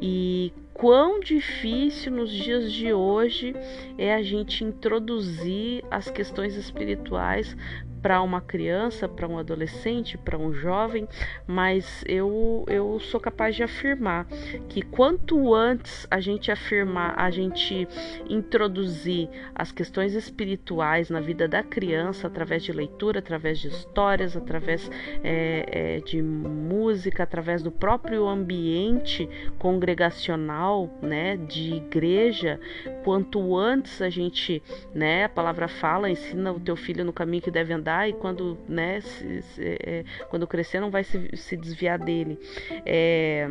E 0.00 0.52
quão 0.74 1.20
difícil 1.20 2.12
nos 2.12 2.30
dias 2.30 2.72
de 2.72 2.92
hoje 2.92 3.54
é 3.96 4.14
a 4.14 4.22
gente 4.22 4.64
introduzir 4.64 5.84
as 5.90 6.10
questões 6.10 6.54
espirituais 6.54 7.56
para 8.02 8.22
uma 8.22 8.40
criança, 8.40 9.08
para 9.08 9.26
um 9.26 9.38
adolescente, 9.38 10.16
para 10.16 10.38
um 10.38 10.52
jovem, 10.52 11.08
mas 11.46 12.04
eu, 12.06 12.64
eu 12.68 12.98
sou 13.00 13.20
capaz 13.20 13.56
de 13.56 13.62
afirmar 13.62 14.26
que 14.68 14.82
quanto 14.82 15.54
antes 15.54 16.06
a 16.10 16.20
gente 16.20 16.50
afirmar, 16.50 17.14
a 17.18 17.30
gente 17.30 17.88
introduzir 18.28 19.28
as 19.54 19.72
questões 19.72 20.14
espirituais 20.14 21.10
na 21.10 21.20
vida 21.20 21.48
da 21.48 21.62
criança 21.62 22.26
através 22.26 22.62
de 22.62 22.72
leitura, 22.72 23.18
através 23.18 23.58
de 23.58 23.68
histórias, 23.68 24.36
através 24.36 24.90
é, 25.22 25.96
é, 25.96 26.00
de 26.00 26.22
música, 26.22 27.22
através 27.22 27.62
do 27.62 27.70
próprio 27.70 28.26
ambiente 28.26 29.28
congregacional, 29.58 30.90
né, 31.02 31.36
de 31.36 31.74
igreja, 31.74 32.60
quanto 33.04 33.56
antes 33.56 34.00
a 34.00 34.08
gente, 34.08 34.62
né, 34.94 35.24
a 35.24 35.28
palavra 35.28 35.68
fala, 35.68 36.10
ensina 36.10 36.52
o 36.52 36.60
teu 36.60 36.76
filho 36.76 37.04
no 37.04 37.12
caminho 37.12 37.42
que 37.42 37.50
deve 37.50 37.72
andar 37.72 37.87
e 38.08 38.12
quando, 38.12 38.58
né, 38.68 39.00
se, 39.00 39.42
se, 39.42 39.62
é, 39.64 40.04
quando 40.28 40.46
crescer 40.46 40.80
não 40.80 40.90
vai 40.90 41.04
se, 41.04 41.36
se 41.36 41.56
desviar 41.56 41.98
dele. 41.98 42.38
É, 42.84 43.48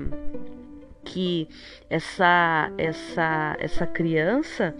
que 1.07 1.47
essa 1.89 2.69
essa 2.77 3.55
essa 3.59 3.87
criança 3.87 4.75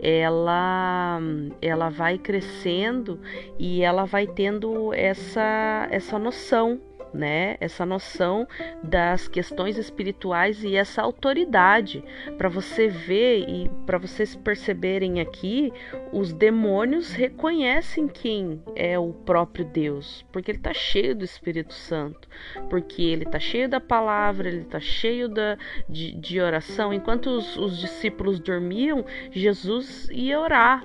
ela 0.00 1.20
ela 1.60 1.88
vai 1.88 2.18
crescendo 2.18 3.18
e 3.58 3.82
ela 3.82 4.04
vai 4.04 4.26
tendo 4.26 4.92
essa 4.94 5.88
essa 5.90 6.18
noção 6.20 6.80
né? 7.12 7.56
Essa 7.60 7.84
noção 7.84 8.46
das 8.82 9.28
questões 9.28 9.76
espirituais 9.76 10.62
e 10.64 10.76
essa 10.76 11.02
autoridade 11.02 12.02
para 12.38 12.48
você 12.48 12.88
ver 12.88 13.48
e 13.48 13.70
para 13.86 13.98
vocês 13.98 14.34
perceberem 14.34 15.20
aqui, 15.20 15.72
os 16.12 16.32
demônios 16.32 17.12
reconhecem 17.12 18.08
quem 18.08 18.62
é 18.74 18.98
o 18.98 19.12
próprio 19.12 19.64
Deus, 19.64 20.24
porque 20.32 20.50
ele 20.50 20.58
está 20.58 20.74
cheio 20.74 21.14
do 21.14 21.24
Espírito 21.24 21.74
Santo, 21.74 22.28
porque 22.68 23.02
ele 23.02 23.24
está 23.24 23.38
cheio 23.38 23.68
da 23.68 23.80
palavra, 23.80 24.48
ele 24.48 24.62
está 24.62 24.80
cheio 24.80 25.28
da, 25.28 25.56
de, 25.88 26.12
de 26.12 26.40
oração. 26.40 26.92
Enquanto 26.92 27.26
os, 27.28 27.56
os 27.56 27.78
discípulos 27.78 28.38
dormiam, 28.40 29.04
Jesus 29.30 30.08
ia 30.10 30.40
orar 30.40 30.84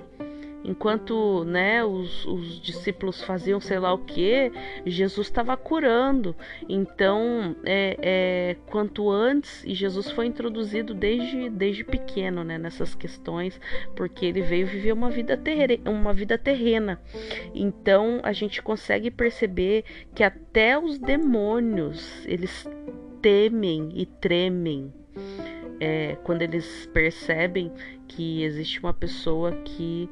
enquanto 0.68 1.44
né, 1.44 1.82
os, 1.82 2.26
os, 2.26 2.60
discípulos 2.60 3.22
faziam 3.22 3.58
sei 3.58 3.78
lá 3.78 3.92
o 3.92 3.98
que, 3.98 4.52
Jesus 4.84 5.26
estava 5.26 5.56
curando. 5.56 6.36
Então, 6.68 7.56
é, 7.64 7.96
é, 8.00 8.56
quanto 8.66 9.10
antes, 9.10 9.64
e 9.64 9.74
Jesus 9.74 10.10
foi 10.10 10.26
introduzido 10.26 10.92
desde, 10.92 11.48
desde 11.48 11.84
pequeno 11.84 12.44
né, 12.44 12.58
nessas 12.58 12.94
questões, 12.94 13.58
porque 13.96 14.26
ele 14.26 14.42
veio 14.42 14.66
viver 14.66 14.92
uma 14.92 15.10
vida, 15.10 15.36
terrena, 15.36 15.90
uma 15.90 16.12
vida 16.12 16.36
terrena. 16.36 17.00
Então, 17.54 18.20
a 18.22 18.32
gente 18.32 18.60
consegue 18.60 19.10
perceber 19.10 19.84
que 20.14 20.22
até 20.22 20.78
os 20.78 20.98
demônios, 20.98 22.26
eles 22.26 22.68
temem 23.22 23.90
e 23.94 24.04
tremem 24.04 24.92
é, 25.80 26.16
quando 26.24 26.42
eles 26.42 26.86
percebem 26.92 27.72
que 28.06 28.42
existe 28.42 28.80
uma 28.80 28.92
pessoa 28.92 29.52
que 29.64 30.08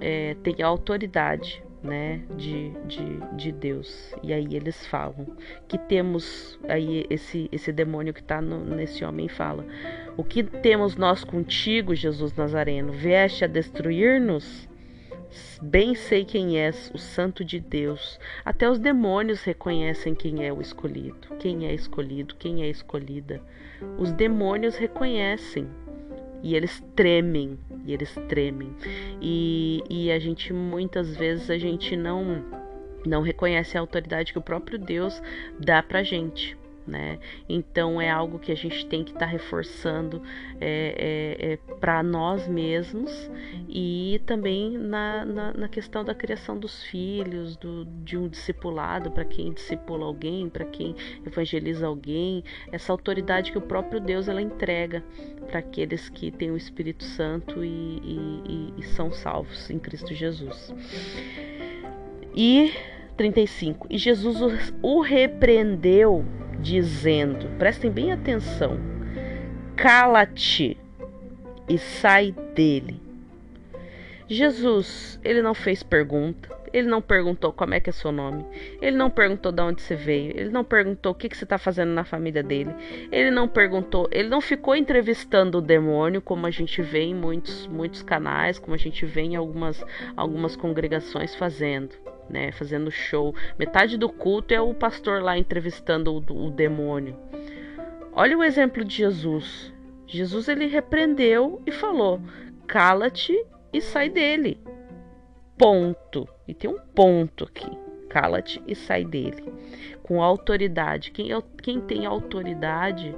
é, 0.00 0.36
tem 0.42 0.62
autoridade 0.62 1.62
né, 1.82 2.20
de, 2.36 2.70
de, 2.86 3.36
de 3.36 3.52
Deus. 3.52 4.14
E 4.22 4.32
aí 4.32 4.54
eles 4.54 4.86
falam 4.86 5.26
que 5.66 5.76
temos 5.76 6.58
aí 6.68 7.04
esse, 7.10 7.48
esse 7.50 7.72
demônio 7.72 8.14
que 8.14 8.20
está 8.20 8.40
nesse 8.40 9.04
homem 9.04 9.28
fala: 9.28 9.66
O 10.16 10.22
que 10.22 10.42
temos 10.42 10.96
nós 10.96 11.24
contigo, 11.24 11.94
Jesus 11.94 12.34
Nazareno? 12.34 12.92
Vieste 12.92 13.44
a 13.44 13.48
destruir-nos? 13.48 14.68
Bem 15.62 15.94
sei 15.94 16.24
quem 16.24 16.58
és, 16.58 16.90
o 16.94 16.98
Santo 16.98 17.44
de 17.44 17.58
Deus. 17.58 18.18
Até 18.44 18.68
os 18.68 18.78
demônios 18.78 19.42
reconhecem 19.42 20.14
quem 20.14 20.44
é 20.44 20.52
o 20.52 20.60
escolhido, 20.60 21.36
quem 21.38 21.66
é 21.66 21.74
escolhido, 21.74 22.34
quem 22.36 22.62
é 22.62 22.68
escolhida. 22.68 23.40
Os 23.98 24.12
demônios 24.12 24.76
reconhecem 24.76 25.68
e 26.42 26.54
eles 26.54 26.82
tremem, 26.94 27.58
e 27.86 27.92
eles 27.92 28.14
tremem. 28.28 28.74
E, 29.20 29.82
e 29.88 30.10
a 30.10 30.18
gente 30.18 30.52
muitas 30.52 31.16
vezes 31.16 31.48
a 31.50 31.58
gente 31.58 31.96
não 31.96 32.44
não 33.04 33.20
reconhece 33.20 33.76
a 33.76 33.80
autoridade 33.80 34.32
que 34.32 34.38
o 34.38 34.42
próprio 34.42 34.78
Deus 34.78 35.20
dá 35.58 35.82
pra 35.82 36.04
gente 36.04 36.56
né? 36.86 37.18
Então 37.48 38.00
é 38.00 38.10
algo 38.10 38.38
que 38.38 38.52
a 38.52 38.54
gente 38.54 38.86
tem 38.86 39.04
que 39.04 39.10
estar 39.10 39.26
tá 39.26 39.26
reforçando 39.26 40.22
é, 40.60 41.38
é, 41.40 41.52
é 41.52 41.56
para 41.76 42.02
nós 42.02 42.46
mesmos 42.48 43.30
e 43.68 44.20
também 44.26 44.76
na, 44.76 45.24
na, 45.24 45.52
na, 45.52 45.68
questão 45.68 46.04
da 46.04 46.14
criação 46.14 46.58
dos 46.58 46.82
filhos, 46.84 47.56
do, 47.56 47.84
de 47.84 48.16
um 48.16 48.28
discipulado, 48.28 49.10
para 49.10 49.24
quem 49.24 49.52
discipula 49.52 50.04
alguém, 50.04 50.48
para 50.48 50.64
quem 50.64 50.94
evangeliza 51.24 51.86
alguém, 51.86 52.44
essa 52.70 52.92
autoridade 52.92 53.52
que 53.52 53.58
o 53.58 53.62
próprio 53.62 54.00
Deus 54.00 54.28
ela 54.28 54.42
entrega 54.42 55.02
para 55.46 55.58
aqueles 55.58 56.08
que 56.08 56.30
têm 56.30 56.50
o 56.50 56.56
Espírito 56.56 57.04
Santo 57.04 57.64
e, 57.64 57.68
e, 57.68 58.74
e 58.78 58.82
são 58.82 59.12
salvos 59.12 59.70
em 59.70 59.78
Cristo 59.78 60.14
Jesus. 60.14 60.72
E 62.34 62.72
35. 63.16 63.86
E 63.90 63.98
Jesus 63.98 64.72
o 64.82 65.00
repreendeu 65.00 66.24
dizendo: 66.60 67.48
prestem 67.58 67.90
bem 67.90 68.12
atenção, 68.12 68.78
cala-te 69.76 70.76
e 71.68 71.78
sai 71.78 72.34
dele. 72.54 73.00
Jesus, 74.28 75.20
ele 75.22 75.42
não 75.42 75.52
fez 75.52 75.82
pergunta, 75.82 76.48
ele 76.72 76.88
não 76.88 77.02
perguntou 77.02 77.52
como 77.52 77.74
é 77.74 77.80
que 77.80 77.90
é 77.90 77.92
seu 77.92 78.10
nome, 78.10 78.46
ele 78.80 78.96
não 78.96 79.10
perguntou 79.10 79.52
de 79.52 79.60
onde 79.60 79.82
você 79.82 79.94
veio, 79.94 80.30
ele 80.30 80.48
não 80.48 80.64
perguntou 80.64 81.12
o 81.12 81.14
que, 81.14 81.28
que 81.28 81.36
você 81.36 81.44
está 81.44 81.58
fazendo 81.58 81.90
na 81.90 82.02
família 82.02 82.42
dele, 82.42 82.74
ele 83.10 83.30
não 83.30 83.46
perguntou, 83.46 84.08
ele 84.10 84.28
não 84.28 84.40
ficou 84.40 84.74
entrevistando 84.74 85.58
o 85.58 85.60
demônio, 85.60 86.22
como 86.22 86.46
a 86.46 86.50
gente 86.50 86.80
vê 86.80 87.02
em 87.02 87.14
muitos, 87.14 87.66
muitos 87.66 88.02
canais, 88.02 88.58
como 88.58 88.74
a 88.74 88.78
gente 88.78 89.04
vê 89.04 89.20
em 89.20 89.36
algumas, 89.36 89.84
algumas 90.16 90.56
congregações 90.56 91.34
fazendo 91.34 91.90
né, 92.32 92.50
fazendo 92.50 92.90
show. 92.90 93.34
Metade 93.58 93.96
do 93.96 94.08
culto 94.08 94.54
é 94.54 94.60
o 94.60 94.74
pastor 94.74 95.22
lá 95.22 95.36
entrevistando 95.36 96.12
o, 96.12 96.46
o 96.46 96.50
demônio. 96.50 97.16
Olha 98.12 98.36
o 98.36 98.42
exemplo 98.42 98.84
de 98.84 98.96
Jesus. 98.96 99.72
Jesus 100.06 100.48
ele 100.48 100.66
repreendeu 100.66 101.62
e 101.66 101.70
falou: 101.70 102.20
"Cala-te 102.66 103.44
e 103.72 103.80
sai 103.80 104.08
dele". 104.08 104.60
Ponto. 105.56 106.28
E 106.48 106.54
tem 106.54 106.68
um 106.68 106.78
ponto 106.94 107.44
aqui. 107.44 107.70
Cala-te 108.08 108.62
e 108.66 108.74
sai 108.74 109.04
dele. 109.04 109.44
Com 110.02 110.22
autoridade. 110.22 111.10
Quem, 111.12 111.32
é, 111.32 111.42
quem 111.62 111.80
tem 111.80 112.04
autoridade 112.04 113.14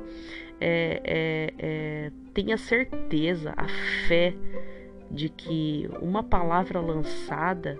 é, 0.60 1.00
é, 1.04 1.54
é, 1.58 2.10
tenha 2.32 2.56
certeza, 2.56 3.54
a 3.56 3.66
fé 4.06 4.34
de 5.10 5.28
que 5.28 5.88
uma 6.00 6.22
palavra 6.22 6.80
lançada 6.80 7.78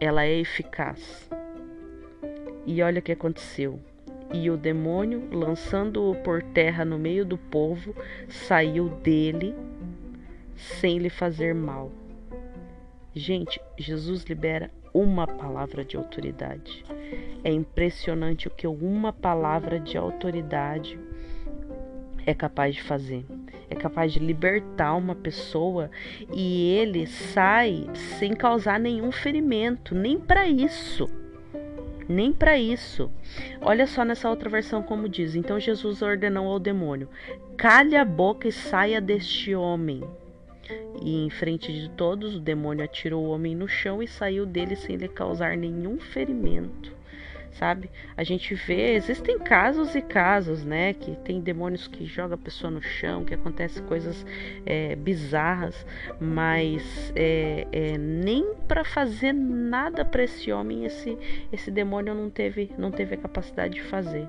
ela 0.00 0.24
é 0.24 0.38
eficaz. 0.38 1.28
E 2.66 2.82
olha 2.82 2.98
o 2.98 3.02
que 3.02 3.12
aconteceu. 3.12 3.80
E 4.32 4.50
o 4.50 4.56
demônio, 4.56 5.28
lançando-o 5.32 6.14
por 6.16 6.42
terra 6.42 6.84
no 6.84 6.98
meio 6.98 7.24
do 7.24 7.38
povo, 7.38 7.94
saiu 8.28 8.88
dele 8.88 9.54
sem 10.56 10.98
lhe 10.98 11.10
fazer 11.10 11.54
mal. 11.54 11.92
Gente, 13.14 13.60
Jesus 13.78 14.24
libera 14.24 14.70
uma 14.92 15.26
palavra 15.26 15.84
de 15.84 15.96
autoridade. 15.96 16.84
É 17.44 17.50
impressionante 17.50 18.48
o 18.48 18.50
que 18.50 18.66
uma 18.66 19.12
palavra 19.12 19.78
de 19.78 19.96
autoridade 19.96 20.98
é 22.26 22.34
capaz 22.34 22.74
de 22.74 22.82
fazer. 22.82 23.24
É 23.68 23.74
capaz 23.74 24.12
de 24.12 24.18
libertar 24.18 24.94
uma 24.94 25.14
pessoa 25.14 25.90
e 26.32 26.70
ele 26.70 27.06
sai 27.06 27.86
sem 28.18 28.32
causar 28.32 28.78
nenhum 28.78 29.10
ferimento, 29.10 29.94
nem 29.94 30.18
para 30.18 30.46
isso. 30.46 31.08
Nem 32.08 32.32
para 32.32 32.56
isso. 32.56 33.10
Olha 33.60 33.86
só 33.86 34.04
nessa 34.04 34.30
outra 34.30 34.48
versão 34.48 34.82
como 34.82 35.08
diz. 35.08 35.34
Então 35.34 35.58
Jesus 35.58 36.02
ordenou 36.02 36.46
ao 36.46 36.60
demônio: 36.60 37.08
"Calhe 37.56 37.96
a 37.96 38.04
boca 38.04 38.46
e 38.46 38.52
saia 38.52 39.00
deste 39.00 39.54
homem." 39.54 40.02
E 41.02 41.24
em 41.24 41.30
frente 41.30 41.72
de 41.72 41.90
todos, 41.90 42.36
o 42.36 42.40
demônio 42.40 42.84
atirou 42.84 43.24
o 43.24 43.30
homem 43.30 43.54
no 43.54 43.68
chão 43.68 44.02
e 44.02 44.08
saiu 44.08 44.46
dele 44.46 44.74
sem 44.76 44.96
lhe 44.96 45.08
causar 45.08 45.56
nenhum 45.56 45.98
ferimento 45.98 46.95
sabe? 47.58 47.90
A 48.16 48.22
gente 48.22 48.54
vê, 48.54 48.94
existem 48.94 49.38
casos 49.38 49.94
e 49.94 50.02
casos, 50.02 50.64
né? 50.64 50.92
Que 50.92 51.16
tem 51.16 51.40
demônios 51.40 51.86
que 51.86 52.04
jogam 52.04 52.34
a 52.34 52.38
pessoa 52.38 52.70
no 52.70 52.82
chão, 52.82 53.24
que 53.24 53.34
acontecem 53.34 53.82
coisas 53.84 54.24
é, 54.64 54.94
bizarras, 54.96 55.86
mas 56.20 57.12
é, 57.14 57.66
é, 57.72 57.98
nem 57.98 58.54
para 58.68 58.84
fazer 58.84 59.32
nada 59.32 60.04
para 60.04 60.24
esse 60.24 60.52
homem 60.52 60.84
esse, 60.84 61.16
esse 61.52 61.70
demônio 61.70 62.14
não 62.14 62.30
teve, 62.30 62.70
não 62.78 62.90
teve 62.90 63.14
a 63.14 63.18
capacidade 63.18 63.74
de 63.74 63.82
fazer, 63.82 64.28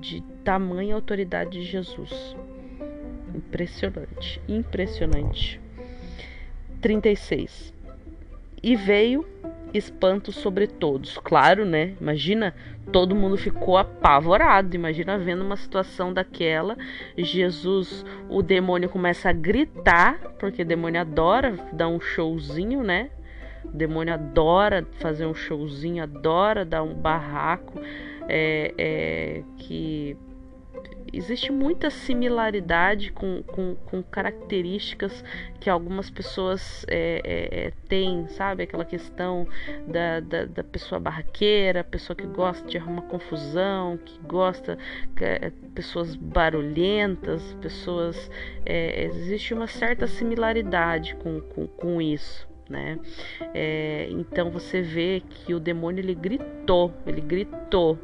de 0.00 0.22
tamanha 0.44 0.94
autoridade 0.94 1.50
de 1.50 1.62
Jesus. 1.62 2.36
Impressionante, 3.34 4.40
impressionante. 4.48 5.60
36. 6.80 7.72
E 8.62 8.74
veio 8.76 9.26
espanto 9.72 10.32
sobre 10.32 10.66
todos. 10.66 11.18
Claro, 11.18 11.64
né? 11.64 11.94
Imagina, 12.00 12.54
todo 12.92 13.14
mundo 13.14 13.36
ficou 13.36 13.76
apavorado. 13.76 14.74
Imagina 14.74 15.18
vendo 15.18 15.42
uma 15.42 15.56
situação 15.56 16.12
daquela. 16.12 16.76
Jesus, 17.16 18.04
o 18.28 18.42
demônio 18.42 18.88
começa 18.88 19.30
a 19.30 19.32
gritar, 19.32 20.18
porque 20.38 20.64
demônio 20.64 21.00
adora 21.00 21.54
dar 21.72 21.88
um 21.88 22.00
showzinho, 22.00 22.82
né? 22.82 23.10
O 23.64 23.76
demônio 23.76 24.14
adora 24.14 24.86
fazer 24.98 25.26
um 25.26 25.34
showzinho, 25.34 26.02
adora 26.02 26.64
dar 26.64 26.82
um 26.82 26.94
barraco. 26.94 27.80
É, 28.32 28.74
é, 28.78 29.42
que 29.56 30.16
existe 31.12 31.52
muita 31.52 31.90
similaridade 31.90 33.12
com, 33.12 33.42
com, 33.42 33.74
com 33.86 34.02
características 34.02 35.24
que 35.58 35.68
algumas 35.68 36.10
pessoas 36.10 36.84
é, 36.88 37.20
é, 37.24 37.66
é, 37.66 37.72
têm, 37.88 38.26
sabe? 38.28 38.62
Aquela 38.62 38.84
questão 38.84 39.46
da, 39.86 40.20
da, 40.20 40.44
da, 40.46 40.64
pessoa 40.64 41.00
barraqueira, 41.00 41.84
pessoa 41.84 42.16
que 42.16 42.26
gosta 42.26 42.66
de 42.68 42.78
arrumar 42.78 43.02
confusão, 43.02 43.98
que 43.98 44.18
gosta, 44.20 44.78
é, 45.20 45.50
pessoas 45.74 46.14
barulhentas, 46.16 47.54
pessoas. 47.60 48.30
É, 48.64 49.04
existe 49.04 49.52
uma 49.54 49.66
certa 49.66 50.06
similaridade 50.06 51.14
com, 51.16 51.40
com, 51.40 51.66
com 51.66 52.00
isso. 52.00 52.48
Né? 52.70 53.00
É, 53.52 54.06
então 54.10 54.48
você 54.48 54.80
vê 54.80 55.20
que 55.28 55.52
o 55.52 55.58
demônio 55.58 56.00
ele 56.00 56.14
gritou, 56.14 56.94
ele 57.04 57.20
gritou 57.20 57.98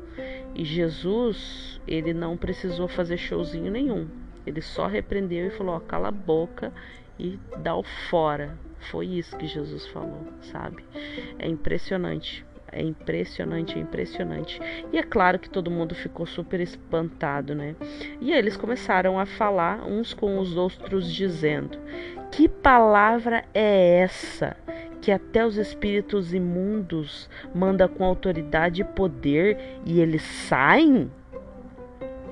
e 0.56 0.64
Jesus, 0.64 1.78
ele 1.86 2.14
não 2.14 2.34
precisou 2.34 2.88
fazer 2.88 3.18
showzinho 3.18 3.70
nenhum. 3.70 4.08
Ele 4.46 4.62
só 4.62 4.86
repreendeu 4.86 5.48
e 5.48 5.50
falou: 5.50 5.76
ó, 5.76 5.80
cala 5.80 6.08
a 6.08 6.12
boca 6.12 6.72
e 7.18 7.38
dá 7.58 7.76
o 7.76 7.82
fora. 7.82 8.56
Foi 8.90 9.06
isso 9.06 9.36
que 9.36 9.46
Jesus 9.46 9.86
falou, 9.88 10.26
sabe? 10.40 10.82
É 11.38 11.46
impressionante. 11.46 12.42
É 12.72 12.82
impressionante, 12.82 13.78
é 13.78 13.82
impressionante. 13.82 14.58
E 14.90 14.96
é 14.96 15.02
claro 15.02 15.38
que 15.38 15.50
todo 15.50 15.70
mundo 15.70 15.94
ficou 15.94 16.24
super 16.24 16.58
espantado, 16.58 17.54
né? 17.54 17.76
E 18.18 18.32
eles 18.32 18.56
começaram 18.56 19.18
a 19.18 19.26
falar 19.26 19.86
uns 19.86 20.14
com 20.14 20.38
os 20.38 20.56
outros, 20.56 21.12
dizendo: 21.12 21.78
Que 22.32 22.48
palavra 22.48 23.44
é 23.52 23.98
essa? 23.98 24.56
Que 25.06 25.12
até 25.12 25.46
os 25.46 25.56
espíritos 25.56 26.34
imundos 26.34 27.30
manda 27.54 27.86
com 27.86 28.04
autoridade 28.04 28.80
e 28.80 28.84
poder 28.84 29.56
e 29.84 30.00
eles 30.00 30.20
saem? 30.20 31.08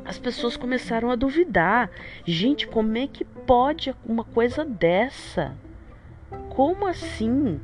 As 0.05 0.19
pessoas 0.19 0.57
começaram 0.57 1.09
a 1.09 1.15
duvidar. 1.15 1.89
Gente, 2.25 2.67
como 2.67 2.99
é 2.99 3.07
que 3.07 3.25
pode 3.25 3.95
uma 4.05 4.25
coisa 4.25 4.65
dessa? 4.65 5.57
Como 6.49 6.85
assim? 6.85 7.61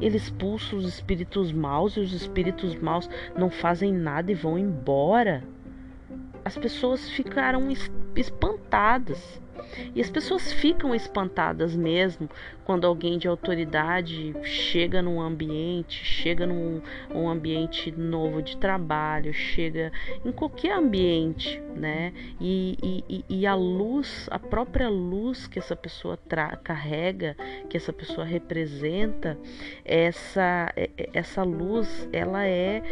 Ele 0.00 0.16
expulsa 0.16 0.74
os 0.74 0.84
espíritos 0.84 1.52
maus 1.52 1.96
e 1.96 2.00
os 2.00 2.12
espíritos 2.12 2.74
maus 2.74 3.08
não 3.38 3.50
fazem 3.50 3.92
nada 3.92 4.32
e 4.32 4.34
vão 4.34 4.58
embora. 4.58 5.44
As 6.44 6.58
pessoas 6.58 7.08
ficaram 7.08 7.68
espantadas. 8.16 9.40
E 9.94 10.00
as 10.00 10.10
pessoas 10.10 10.52
ficam 10.52 10.94
espantadas 10.94 11.74
mesmo 11.74 12.28
quando 12.64 12.86
alguém 12.86 13.18
de 13.18 13.26
autoridade 13.26 14.32
chega 14.44 15.02
num 15.02 15.20
ambiente, 15.20 16.04
chega 16.04 16.46
num 16.46 16.80
um 17.12 17.28
ambiente 17.28 17.90
novo 17.90 18.40
de 18.42 18.56
trabalho, 18.56 19.32
chega 19.32 19.90
em 20.24 20.30
qualquer 20.30 20.72
ambiente, 20.72 21.60
né? 21.74 22.12
E, 22.40 23.02
e, 23.08 23.24
e 23.28 23.46
a 23.46 23.54
luz, 23.54 24.28
a 24.30 24.38
própria 24.38 24.88
luz 24.88 25.46
que 25.46 25.58
essa 25.58 25.74
pessoa 25.74 26.18
carrega, 26.62 27.36
que 27.68 27.76
essa 27.76 27.92
pessoa 27.92 28.24
representa, 28.24 29.36
essa, 29.84 30.72
é, 30.76 30.90
é, 30.96 31.10
essa 31.12 31.42
luz, 31.42 32.08
ela 32.12 32.46
é, 32.46 32.82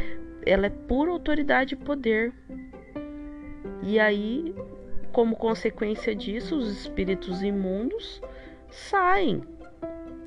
ela 0.45 0.67
é 0.67 0.71
pura 0.71 1.13
autoridade 1.13 1.75
e 1.75 1.77
poder. 1.77 2.33
E 3.83 4.01
aí 4.01 4.55
como 5.13 5.37
consequência 5.37 6.15
disso, 6.15 6.57
os 6.57 6.69
espíritos 6.69 7.43
imundos 7.43 8.21
saem. 8.71 9.43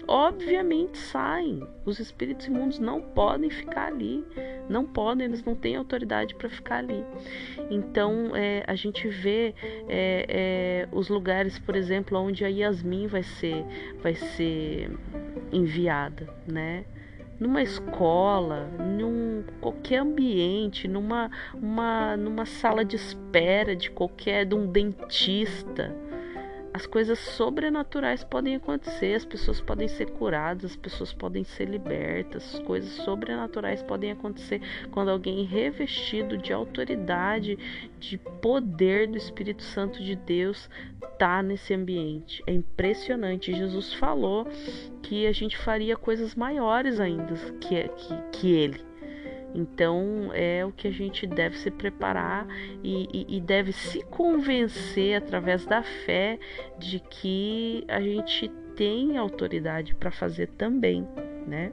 Obviamente 0.08 0.98
saem. 0.98 1.66
Os 1.86 2.00
espíritos 2.00 2.48
imundos 2.48 2.80
não 2.80 3.02
podem 3.02 3.50
ficar 3.50 3.88
ali. 3.88 4.26
Não 4.68 4.86
podem, 4.86 5.26
eles 5.26 5.44
não 5.44 5.56
têm 5.56 5.76
autoridade 5.76 6.36
para 6.36 6.50
ficar 6.50 6.78
ali. 6.78 7.06
Então 7.70 8.36
é, 8.36 8.64
a 8.68 8.76
gente 8.76 9.08
vê 9.08 9.54
é, 9.88 10.26
é, 10.28 10.88
os 10.92 11.08
lugares, 11.08 11.60
por 11.60 11.76
exemplo, 11.76 12.18
onde 12.20 12.44
a 12.44 12.48
Yasmin 12.48 13.08
vai 13.08 13.24
ser, 13.24 13.64
vai 14.02 14.16
ser 14.16 14.92
enviada, 15.52 16.28
né? 16.48 16.84
Numa 17.42 17.64
escola, 17.64 18.70
num 18.80 19.44
qualquer 19.60 19.98
ambiente, 19.98 20.88
numa 20.88 21.32
uma, 21.56 22.16
numa 22.16 22.46
sala 22.46 22.86
de 22.86 22.96
espera 22.96 23.76
de 23.76 23.90
qualquer 23.90 24.46
de 24.46 24.54
um 24.54 24.68
dentista 24.68 25.92
as 26.74 26.86
coisas 26.86 27.20
sobrenaturais 27.20 28.24
podem 28.24 28.56
acontecer, 28.56 29.16
as 29.16 29.26
pessoas 29.26 29.60
podem 29.60 29.88
ser 29.88 30.10
curadas, 30.12 30.72
as 30.72 30.78
pessoas 30.78 31.12
podem 31.12 31.44
ser 31.44 31.66
libertas, 31.66 32.56
as 32.56 32.60
coisas 32.62 32.92
sobrenaturais 33.04 33.84
podem 33.84 34.12
acontecer 34.12 34.62
quando 34.92 35.10
alguém 35.10 35.44
revestido 35.44 36.38
de 36.38 36.54
autoridade, 36.54 37.58
de 38.00 38.18
poder 38.18 39.08
do 39.08 39.18
Espírito 39.18 39.64
Santo 39.64 40.02
de 40.02 40.16
Deus 40.16 40.70
está 41.04 41.44
nesse 41.44 41.74
ambiente. 41.74 42.42
É 42.48 42.54
impressionante. 42.54 43.54
Jesus 43.54 43.94
falou 43.94 44.48
que 45.04 45.28
a 45.28 45.32
gente 45.32 45.58
faria 45.58 45.98
coisas 45.98 46.36
maiores 46.36 47.00
ainda 47.00 47.36
que, 47.60 47.88
que, 47.90 48.16
que 48.32 48.52
ele. 48.54 48.91
Então 49.54 50.32
é 50.34 50.66
o 50.66 50.72
que 50.72 50.88
a 50.88 50.92
gente 50.92 51.28
deve 51.28 51.58
se 51.58 51.70
preparar 51.70 52.48
e, 52.84 53.08
e, 53.14 53.38
e, 53.38 53.42
deve 53.42 53.72
se 53.74 54.04
convencer 54.06 55.16
através 55.16 55.66
da 55.66 55.84
fé 55.84 56.40
de 56.80 57.00
que 57.00 57.84
a 57.88 58.00
gente 58.00 58.50
tem 58.76 59.18
autoridade 59.18 59.94
para 59.96 60.12
fazer 60.12 60.48
também, 60.58 61.08
né? 61.46 61.72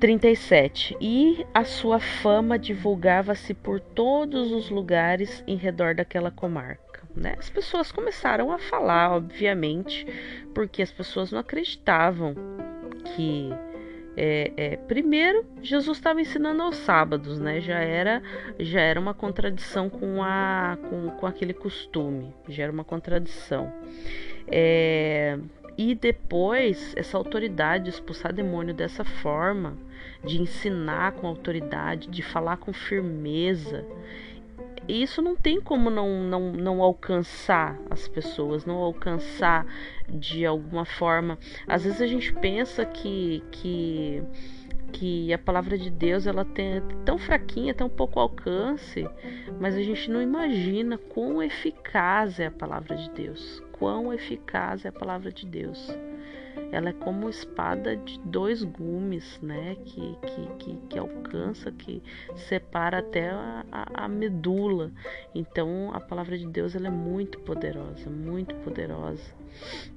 37. 0.00 0.96
E 0.98 1.46
a 1.52 1.62
sua 1.62 2.00
fama 2.00 2.58
divulgava-se 2.58 3.52
por 3.52 3.78
todos 3.78 4.50
os 4.50 4.70
lugares 4.70 5.44
em 5.46 5.56
redor 5.56 5.94
daquela 5.94 6.30
comarca. 6.30 7.02
Né? 7.14 7.34
As 7.38 7.50
pessoas 7.50 7.92
começaram 7.92 8.50
a 8.50 8.58
falar, 8.58 9.12
obviamente, 9.12 10.06
porque 10.54 10.80
as 10.80 10.90
pessoas 10.90 11.30
não 11.30 11.40
acreditavam 11.40 12.34
que 13.14 13.50
é, 14.22 14.52
é, 14.54 14.76
primeiro, 14.76 15.46
Jesus 15.62 15.96
estava 15.96 16.20
ensinando 16.20 16.62
aos 16.62 16.76
sábados, 16.76 17.40
né? 17.40 17.58
Já 17.58 17.78
era, 17.78 18.22
já 18.58 18.78
era 18.78 19.00
uma 19.00 19.14
contradição 19.14 19.88
com, 19.88 20.22
a, 20.22 20.76
com, 20.90 21.08
com 21.12 21.26
aquele 21.26 21.54
costume, 21.54 22.34
já 22.46 22.64
era 22.64 22.72
uma 22.72 22.84
contradição. 22.84 23.72
É, 24.46 25.38
e 25.78 25.94
depois 25.94 26.92
essa 26.98 27.16
autoridade 27.16 27.88
expulsar 27.88 28.30
demônio 28.34 28.74
dessa 28.74 29.04
forma, 29.04 29.74
de 30.22 30.38
ensinar 30.38 31.12
com 31.12 31.26
autoridade, 31.26 32.10
de 32.10 32.22
falar 32.22 32.58
com 32.58 32.74
firmeza, 32.74 33.86
isso 34.90 35.22
não 35.22 35.36
tem 35.36 35.60
como 35.60 35.90
não, 35.90 36.22
não, 36.22 36.52
não 36.52 36.82
alcançar 36.82 37.78
as 37.90 38.08
pessoas, 38.08 38.64
não 38.64 38.76
alcançar 38.76 39.66
de 40.08 40.44
alguma 40.44 40.84
forma. 40.84 41.38
Às 41.66 41.84
vezes 41.84 42.00
a 42.00 42.06
gente 42.06 42.32
pensa 42.32 42.84
que, 42.84 43.42
que 43.50 44.22
que 44.92 45.32
a 45.32 45.38
palavra 45.38 45.78
de 45.78 45.88
Deus 45.88 46.26
ela 46.26 46.44
tem 46.44 46.82
tão 47.04 47.16
fraquinha, 47.16 47.72
tão 47.72 47.88
pouco 47.88 48.18
alcance, 48.18 49.08
mas 49.60 49.76
a 49.76 49.82
gente 49.82 50.10
não 50.10 50.20
imagina 50.20 50.98
quão 50.98 51.40
eficaz 51.40 52.40
é 52.40 52.46
a 52.46 52.50
palavra 52.50 52.96
de 52.96 53.08
Deus, 53.10 53.62
quão 53.70 54.12
eficaz 54.12 54.84
é 54.84 54.88
a 54.88 54.92
palavra 54.92 55.30
de 55.30 55.46
Deus 55.46 55.96
ela 56.72 56.90
é 56.90 56.92
como 56.92 57.28
espada 57.28 57.96
de 57.96 58.18
dois 58.20 58.62
gumes, 58.62 59.38
né? 59.42 59.76
Que, 59.84 60.16
que, 60.26 60.46
que, 60.58 60.76
que 60.88 60.98
alcança, 60.98 61.70
que 61.72 62.02
separa 62.34 62.98
até 62.98 63.30
a, 63.30 63.64
a, 63.70 64.04
a, 64.04 64.08
medula. 64.08 64.90
Então 65.34 65.90
a 65.92 66.00
palavra 66.00 66.38
de 66.38 66.46
Deus 66.46 66.74
ela 66.74 66.86
é 66.86 66.90
muito 66.90 67.38
poderosa, 67.40 68.08
muito 68.08 68.54
poderosa. 68.56 69.34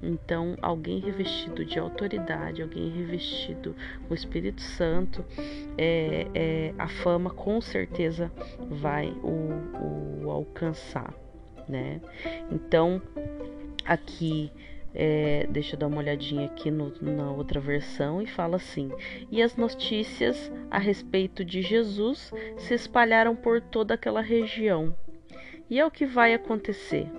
Então 0.02 0.56
alguém 0.60 0.98
revestido 0.98 1.64
de 1.64 1.78
autoridade, 1.78 2.62
alguém 2.62 2.90
revestido 2.90 3.74
com 4.06 4.12
o 4.12 4.16
Espírito 4.16 4.60
Santo, 4.60 5.24
é, 5.78 6.26
é, 6.34 6.74
a 6.78 6.88
fama 6.88 7.30
com 7.30 7.60
certeza 7.60 8.30
vai 8.68 9.08
o, 9.22 10.24
o 10.24 10.30
alcançar, 10.30 11.14
né? 11.68 12.00
Então 12.50 13.00
aqui 13.84 14.50
é, 14.94 15.46
deixa 15.50 15.74
eu 15.74 15.78
dar 15.78 15.88
uma 15.88 15.98
olhadinha 15.98 16.46
aqui 16.46 16.70
no, 16.70 16.92
na 17.02 17.30
outra 17.30 17.60
versão 17.60 18.22
e 18.22 18.26
fala 18.26 18.56
assim: 18.56 18.90
E 19.30 19.42
as 19.42 19.56
notícias 19.56 20.52
a 20.70 20.78
respeito 20.78 21.44
de 21.44 21.62
Jesus 21.62 22.32
se 22.56 22.74
espalharam 22.74 23.34
por 23.34 23.60
toda 23.60 23.94
aquela 23.94 24.20
região. 24.20 24.94
E 25.68 25.80
é 25.80 25.84
o 25.84 25.90
que 25.90 26.06
vai 26.06 26.34
acontecer 26.34 27.10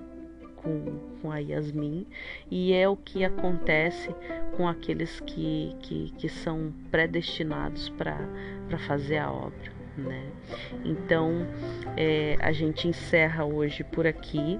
com, 0.55 0.99
com 1.21 1.31
a 1.31 1.37
Yasmin, 1.37 2.07
e 2.49 2.73
é 2.73 2.87
o 2.87 2.95
que 2.95 3.23
acontece 3.23 4.15
com 4.55 4.67
aqueles 4.67 5.19
que, 5.19 5.75
que, 5.81 6.11
que 6.17 6.29
são 6.29 6.73
predestinados 6.89 7.89
para 7.89 8.17
fazer 8.87 9.17
a 9.17 9.31
obra. 9.31 9.75
Né? 9.97 10.29
Então 10.83 11.47
é, 11.95 12.35
a 12.41 12.51
gente 12.51 12.87
encerra 12.87 13.45
hoje 13.45 13.83
por 13.83 14.05
aqui. 14.05 14.59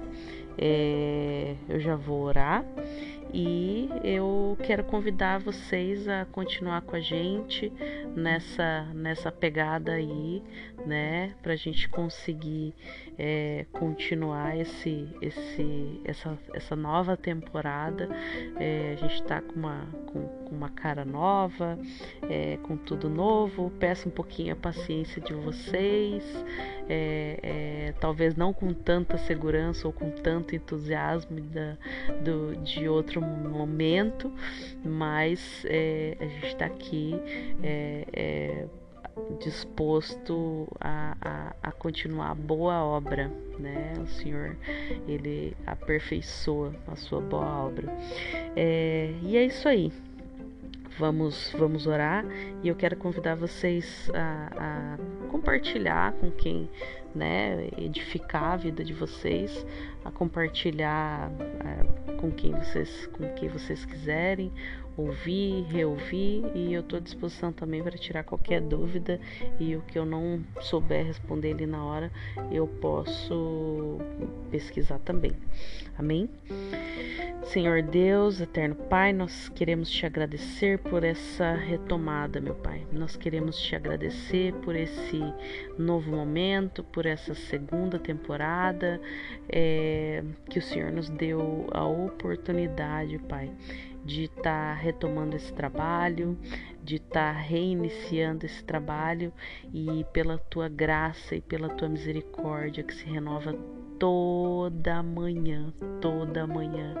É, 0.58 1.54
eu 1.68 1.78
já 1.80 1.96
vou 1.96 2.22
orar 2.22 2.64
e 3.38 3.90
eu 4.02 4.56
quero 4.62 4.82
convidar 4.82 5.38
vocês 5.38 6.08
a 6.08 6.24
continuar 6.24 6.80
com 6.80 6.96
a 6.96 7.00
gente 7.00 7.70
nessa 8.16 8.84
nessa 8.94 9.30
pegada 9.30 9.92
aí, 9.92 10.42
né, 10.86 11.34
para 11.42 11.52
a 11.52 11.56
gente 11.56 11.86
conseguir 11.90 12.72
é, 13.18 13.66
continuar 13.72 14.56
esse 14.56 15.06
esse 15.20 16.00
essa, 16.06 16.38
essa 16.54 16.74
nova 16.74 17.14
temporada. 17.14 18.08
É, 18.58 18.94
a 18.94 18.96
gente 18.96 19.20
está 19.20 19.42
com 19.42 19.54
uma 19.54 19.86
com, 20.06 20.22
com, 20.22 20.56
uma 20.56 20.70
cara 20.70 21.04
nova, 21.04 21.78
é, 22.30 22.56
com 22.62 22.74
tudo 22.74 23.10
novo. 23.10 23.70
Peço 23.78 24.08
um 24.08 24.12
pouquinho 24.12 24.54
a 24.54 24.56
paciência 24.56 25.20
de 25.20 25.34
vocês, 25.34 26.24
é, 26.88 27.38
é, 27.42 27.94
talvez 28.00 28.34
não 28.34 28.54
com 28.54 28.72
tanta 28.72 29.18
segurança 29.18 29.86
ou 29.86 29.92
com 29.92 30.10
tanto 30.10 30.56
entusiasmo 30.56 31.38
da, 31.40 31.76
do, 32.22 32.56
de 32.62 32.88
outro 32.88 33.25
momento, 33.26 34.32
mas 34.84 35.64
é, 35.68 36.16
a 36.20 36.24
gente 36.26 36.46
está 36.46 36.66
aqui 36.66 37.14
é, 37.62 38.06
é, 38.12 38.66
disposto 39.40 40.68
a, 40.80 41.16
a, 41.20 41.56
a, 41.62 41.72
continuar 41.72 42.30
a 42.30 42.34
boa 42.34 42.84
obra, 42.84 43.30
né? 43.58 43.94
O 44.02 44.06
Senhor 44.06 44.56
ele 45.08 45.56
aperfeiçoa 45.66 46.74
a 46.86 46.96
sua 46.96 47.20
boa 47.20 47.64
obra. 47.64 47.92
É, 48.54 49.14
e 49.22 49.36
é 49.36 49.44
isso 49.44 49.68
aí. 49.68 49.92
Vamos, 50.98 51.52
vamos 51.58 51.86
orar 51.86 52.24
e 52.62 52.68
eu 52.68 52.74
quero 52.74 52.96
convidar 52.96 53.34
vocês 53.34 54.10
a, 54.14 54.96
a 54.96 55.28
compartilhar 55.28 56.12
com 56.14 56.30
quem 56.30 56.70
né, 57.14 57.68
edificar 57.76 58.52
a 58.52 58.56
vida 58.56 58.82
de 58.82 58.94
vocês, 58.94 59.66
a 60.04 60.10
compartilhar 60.10 61.30
é, 61.60 62.05
com 62.16 62.30
quem 62.30 62.52
vocês 62.52 63.06
com 63.12 63.28
quem 63.34 63.48
vocês 63.48 63.84
quiserem 63.84 64.52
ouvir, 64.96 65.64
reouvir 65.64 66.44
e 66.54 66.72
eu 66.72 66.80
estou 66.80 66.98
à 66.98 67.00
disposição 67.00 67.52
também 67.52 67.82
para 67.82 67.96
tirar 67.98 68.24
qualquer 68.24 68.60
dúvida 68.60 69.20
e 69.60 69.76
o 69.76 69.82
que 69.82 69.98
eu 69.98 70.06
não 70.06 70.42
souber 70.60 71.04
responder 71.04 71.52
ali 71.52 71.66
na 71.66 71.84
hora 71.84 72.10
eu 72.50 72.66
posso 72.66 73.98
pesquisar 74.50 74.98
também. 75.00 75.32
Amém? 75.98 76.28
Senhor 77.44 77.80
Deus, 77.80 78.40
eterno 78.40 78.74
Pai, 78.74 79.12
nós 79.12 79.48
queremos 79.48 79.88
te 79.88 80.04
agradecer 80.04 80.78
por 80.78 81.04
essa 81.04 81.54
retomada, 81.54 82.40
meu 82.40 82.54
Pai. 82.54 82.84
Nós 82.90 83.16
queremos 83.16 83.56
te 83.56 83.76
agradecer 83.76 84.52
por 84.64 84.74
esse 84.74 85.20
novo 85.78 86.10
momento, 86.10 86.82
por 86.82 87.06
essa 87.06 87.34
segunda 87.34 88.00
temporada, 88.00 89.00
é, 89.48 90.24
que 90.50 90.58
o 90.58 90.62
Senhor 90.62 90.90
nos 90.90 91.08
deu 91.08 91.68
a 91.70 91.86
oportunidade, 91.86 93.16
Pai, 93.20 93.50
de 94.06 94.24
estar 94.24 94.42
tá 94.42 94.74
retomando 94.74 95.34
esse 95.34 95.52
trabalho, 95.52 96.38
de 96.82 96.96
estar 96.96 97.34
tá 97.34 97.40
reiniciando 97.40 98.46
esse 98.46 98.62
trabalho 98.64 99.32
e 99.74 100.04
pela 100.12 100.38
tua 100.38 100.68
graça 100.68 101.34
e 101.34 101.40
pela 101.40 101.68
tua 101.68 101.88
misericórdia 101.88 102.84
que 102.84 102.94
se 102.94 103.04
renova 103.04 103.52
toda 103.98 105.02
manhã, 105.02 105.72
toda 106.00 106.46
manhã. 106.46 106.94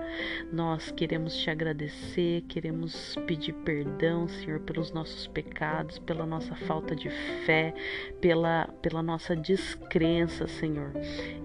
Nós 0.52 0.90
queremos 0.90 1.36
te 1.36 1.50
agradecer, 1.50 2.42
queremos 2.42 3.16
pedir 3.26 3.52
perdão, 3.52 4.28
Senhor, 4.28 4.60
pelos 4.60 4.92
nossos 4.92 5.26
pecados, 5.26 5.98
pela 5.98 6.24
nossa 6.24 6.54
falta 6.54 6.94
de 6.94 7.10
fé, 7.44 7.74
pela, 8.20 8.68
pela 8.80 9.02
nossa 9.02 9.34
descrença, 9.36 10.46
Senhor, 10.46 10.92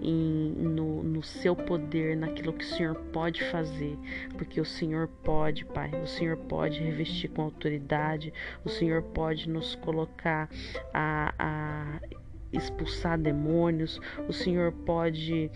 em, 0.00 0.52
no, 0.52 1.02
no 1.02 1.22
seu 1.22 1.54
poder, 1.54 2.16
naquilo 2.16 2.52
que 2.52 2.64
o 2.64 2.68
Senhor 2.68 2.94
pode 3.12 3.42
fazer, 3.44 3.98
porque 4.36 4.60
o 4.60 4.64
Senhor 4.64 5.08
pode, 5.22 5.64
Pai, 5.66 5.90
o 6.02 6.06
Senhor 6.06 6.36
pode 6.36 6.80
revestir 6.80 7.28
com 7.28 7.42
autoridade, 7.42 8.32
o 8.64 8.68
Senhor 8.68 9.02
pode 9.02 9.48
nos 9.48 9.74
colocar 9.76 10.48
a, 10.92 11.34
a 11.38 12.21
expulsar 12.52 13.18
demônios, 13.18 14.00
o 14.28 14.32
Senhor 14.32 14.72
pode 14.72 15.50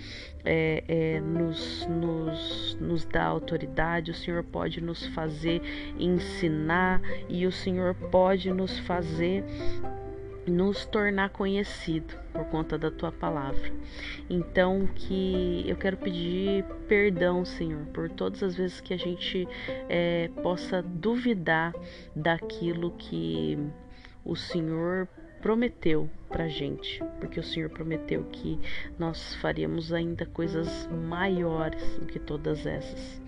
é, 0.44 0.84
é, 0.88 1.20
nos, 1.20 1.86
nos, 1.86 2.78
nos 2.80 3.04
dar 3.04 3.26
autoridade, 3.26 4.10
o 4.10 4.14
Senhor 4.14 4.42
pode 4.44 4.80
nos 4.80 5.06
fazer 5.08 5.60
ensinar 5.98 7.00
e 7.28 7.46
o 7.46 7.52
Senhor 7.52 7.94
pode 7.94 8.50
nos 8.52 8.78
fazer 8.80 9.44
nos 10.46 10.86
tornar 10.86 11.30
conhecido 11.30 12.14
por 12.32 12.44
conta 12.46 12.78
da 12.78 12.90
tua 12.90 13.10
palavra. 13.10 13.72
Então 14.30 14.88
que 14.94 15.64
eu 15.66 15.76
quero 15.76 15.96
pedir 15.96 16.64
perdão, 16.86 17.44
Senhor, 17.44 17.84
por 17.86 18.08
todas 18.08 18.42
as 18.42 18.54
vezes 18.54 18.80
que 18.80 18.94
a 18.94 18.96
gente 18.96 19.48
é, 19.88 20.30
possa 20.42 20.82
duvidar 20.82 21.74
daquilo 22.14 22.92
que 22.92 23.58
o 24.24 24.36
Senhor 24.36 25.08
prometeu 25.40 26.08
para 26.28 26.48
gente, 26.48 27.02
porque 27.20 27.40
o 27.40 27.42
Senhor 27.42 27.70
prometeu 27.70 28.24
que 28.24 28.58
nós 28.98 29.34
faríamos 29.36 29.92
ainda 29.92 30.26
coisas 30.26 30.88
maiores 30.88 31.98
do 31.98 32.06
que 32.06 32.18
todas 32.18 32.66
essas. 32.66 33.20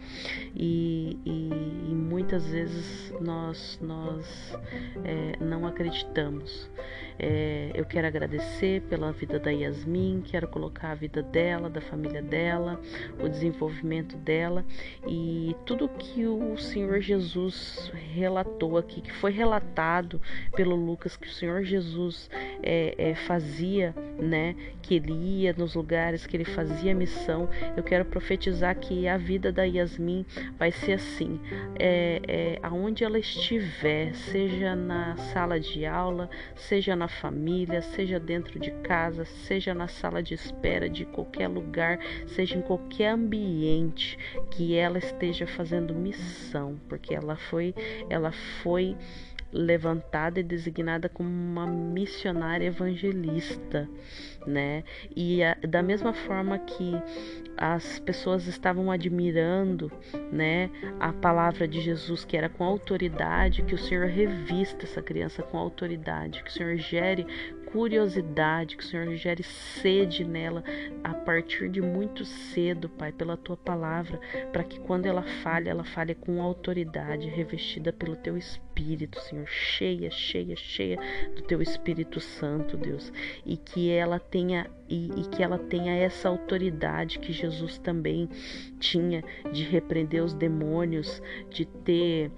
E, 0.54 1.18
e, 1.24 1.90
e 1.90 1.94
muitas 1.94 2.46
vezes 2.46 3.12
nós, 3.20 3.78
nós 3.80 4.56
é, 5.04 5.42
não 5.42 5.66
acreditamos. 5.66 6.70
É, 7.18 7.72
eu 7.74 7.84
quero 7.84 8.06
agradecer 8.06 8.82
pela 8.82 9.10
vida 9.10 9.40
da 9.40 9.50
Yasmin, 9.50 10.22
quero 10.24 10.46
colocar 10.46 10.92
a 10.92 10.94
vida 10.94 11.20
dela, 11.20 11.68
da 11.68 11.80
família 11.80 12.22
dela, 12.22 12.80
o 13.20 13.28
desenvolvimento 13.28 14.16
dela 14.16 14.64
e 15.06 15.54
tudo 15.66 15.88
que 15.88 16.24
o 16.26 16.56
Senhor 16.56 17.00
Jesus 17.00 17.90
relatou 18.12 18.78
aqui, 18.78 19.00
que 19.00 19.12
foi 19.12 19.32
relatado 19.32 20.20
pelo 20.54 20.76
Lucas, 20.76 21.16
que 21.16 21.26
o 21.26 21.32
Senhor 21.32 21.64
Jesus 21.64 22.30
é, 22.62 22.87
é, 22.96 23.14
fazia, 23.14 23.94
né? 24.18 24.54
Que 24.82 24.94
ele 24.94 25.12
ia 25.12 25.52
nos 25.52 25.74
lugares, 25.74 26.26
que 26.26 26.36
ele 26.36 26.44
fazia 26.44 26.94
missão. 26.94 27.48
Eu 27.76 27.82
quero 27.82 28.04
profetizar 28.04 28.76
que 28.78 29.06
a 29.06 29.16
vida 29.16 29.52
da 29.52 29.64
Yasmin 29.64 30.24
vai 30.58 30.70
ser 30.70 30.94
assim, 30.94 31.40
é, 31.78 32.20
é, 32.26 32.58
aonde 32.62 33.04
ela 33.04 33.18
estiver, 33.18 34.14
seja 34.14 34.74
na 34.74 35.16
sala 35.16 35.58
de 35.60 35.84
aula, 35.84 36.28
seja 36.54 36.94
na 36.96 37.08
família, 37.08 37.82
seja 37.82 38.18
dentro 38.18 38.58
de 38.58 38.70
casa, 38.82 39.24
seja 39.24 39.74
na 39.74 39.88
sala 39.88 40.22
de 40.22 40.34
espera 40.34 40.88
de 40.88 41.04
qualquer 41.04 41.48
lugar, 41.48 41.98
seja 42.26 42.56
em 42.56 42.62
qualquer 42.62 43.10
ambiente, 43.10 44.18
que 44.50 44.74
ela 44.74 44.98
esteja 44.98 45.46
fazendo 45.46 45.94
missão, 45.94 46.80
porque 46.88 47.14
ela 47.14 47.36
foi, 47.36 47.74
ela 48.08 48.32
foi 48.62 48.96
levantada 49.52 50.40
e 50.40 50.42
designada 50.42 51.08
como 51.08 51.28
uma 51.28 51.66
missionária 51.66 52.66
evangelista, 52.66 53.88
né? 54.46 54.84
E 55.14 55.42
a, 55.42 55.56
da 55.66 55.82
mesma 55.82 56.12
forma 56.12 56.58
que 56.58 56.92
as 57.56 57.98
pessoas 57.98 58.46
estavam 58.46 58.90
admirando, 58.90 59.90
né, 60.30 60.70
a 61.00 61.12
palavra 61.12 61.66
de 61.66 61.80
Jesus 61.80 62.24
que 62.24 62.36
era 62.36 62.48
com 62.48 62.62
autoridade, 62.62 63.62
que 63.62 63.74
o 63.74 63.78
Senhor 63.78 64.06
revista 64.06 64.84
essa 64.84 65.02
criança 65.02 65.42
com 65.42 65.58
autoridade, 65.58 66.44
que 66.44 66.50
o 66.50 66.52
Senhor 66.52 66.76
gere 66.76 67.26
curiosidade, 67.70 68.76
que 68.76 68.82
o 68.82 68.86
Senhor 68.86 69.14
gere 69.14 69.42
sede 69.42 70.24
nela 70.24 70.64
a 71.04 71.12
partir 71.12 71.68
de 71.68 71.82
muito 71.82 72.24
cedo, 72.24 72.88
Pai, 72.88 73.12
pela 73.12 73.36
tua 73.36 73.56
palavra, 73.56 74.18
para 74.52 74.64
que 74.64 74.80
quando 74.80 75.04
ela 75.04 75.22
fale, 75.42 75.68
ela 75.68 75.84
fale 75.84 76.14
com 76.14 76.40
autoridade, 76.40 77.28
revestida 77.28 77.92
pelo 77.92 78.16
teu 78.16 78.38
Espírito, 78.38 79.20
Senhor, 79.20 79.46
cheia, 79.46 80.10
cheia, 80.10 80.56
cheia 80.56 80.98
do 81.36 81.42
teu 81.42 81.60
Espírito 81.60 82.20
Santo, 82.20 82.76
Deus, 82.76 83.12
e 83.44 83.56
que 83.56 83.90
ela 83.90 84.18
tenha 84.18 84.70
e, 84.88 85.10
e 85.20 85.28
que 85.28 85.42
ela 85.42 85.58
tenha 85.58 85.94
essa 85.94 86.30
autoridade 86.30 87.18
que 87.18 87.32
Jesus 87.32 87.76
também 87.76 88.28
tinha 88.78 89.22
de 89.52 89.62
repreender 89.64 90.24
os 90.24 90.32
demônios, 90.32 91.22
de 91.50 91.66
ter 91.66 92.30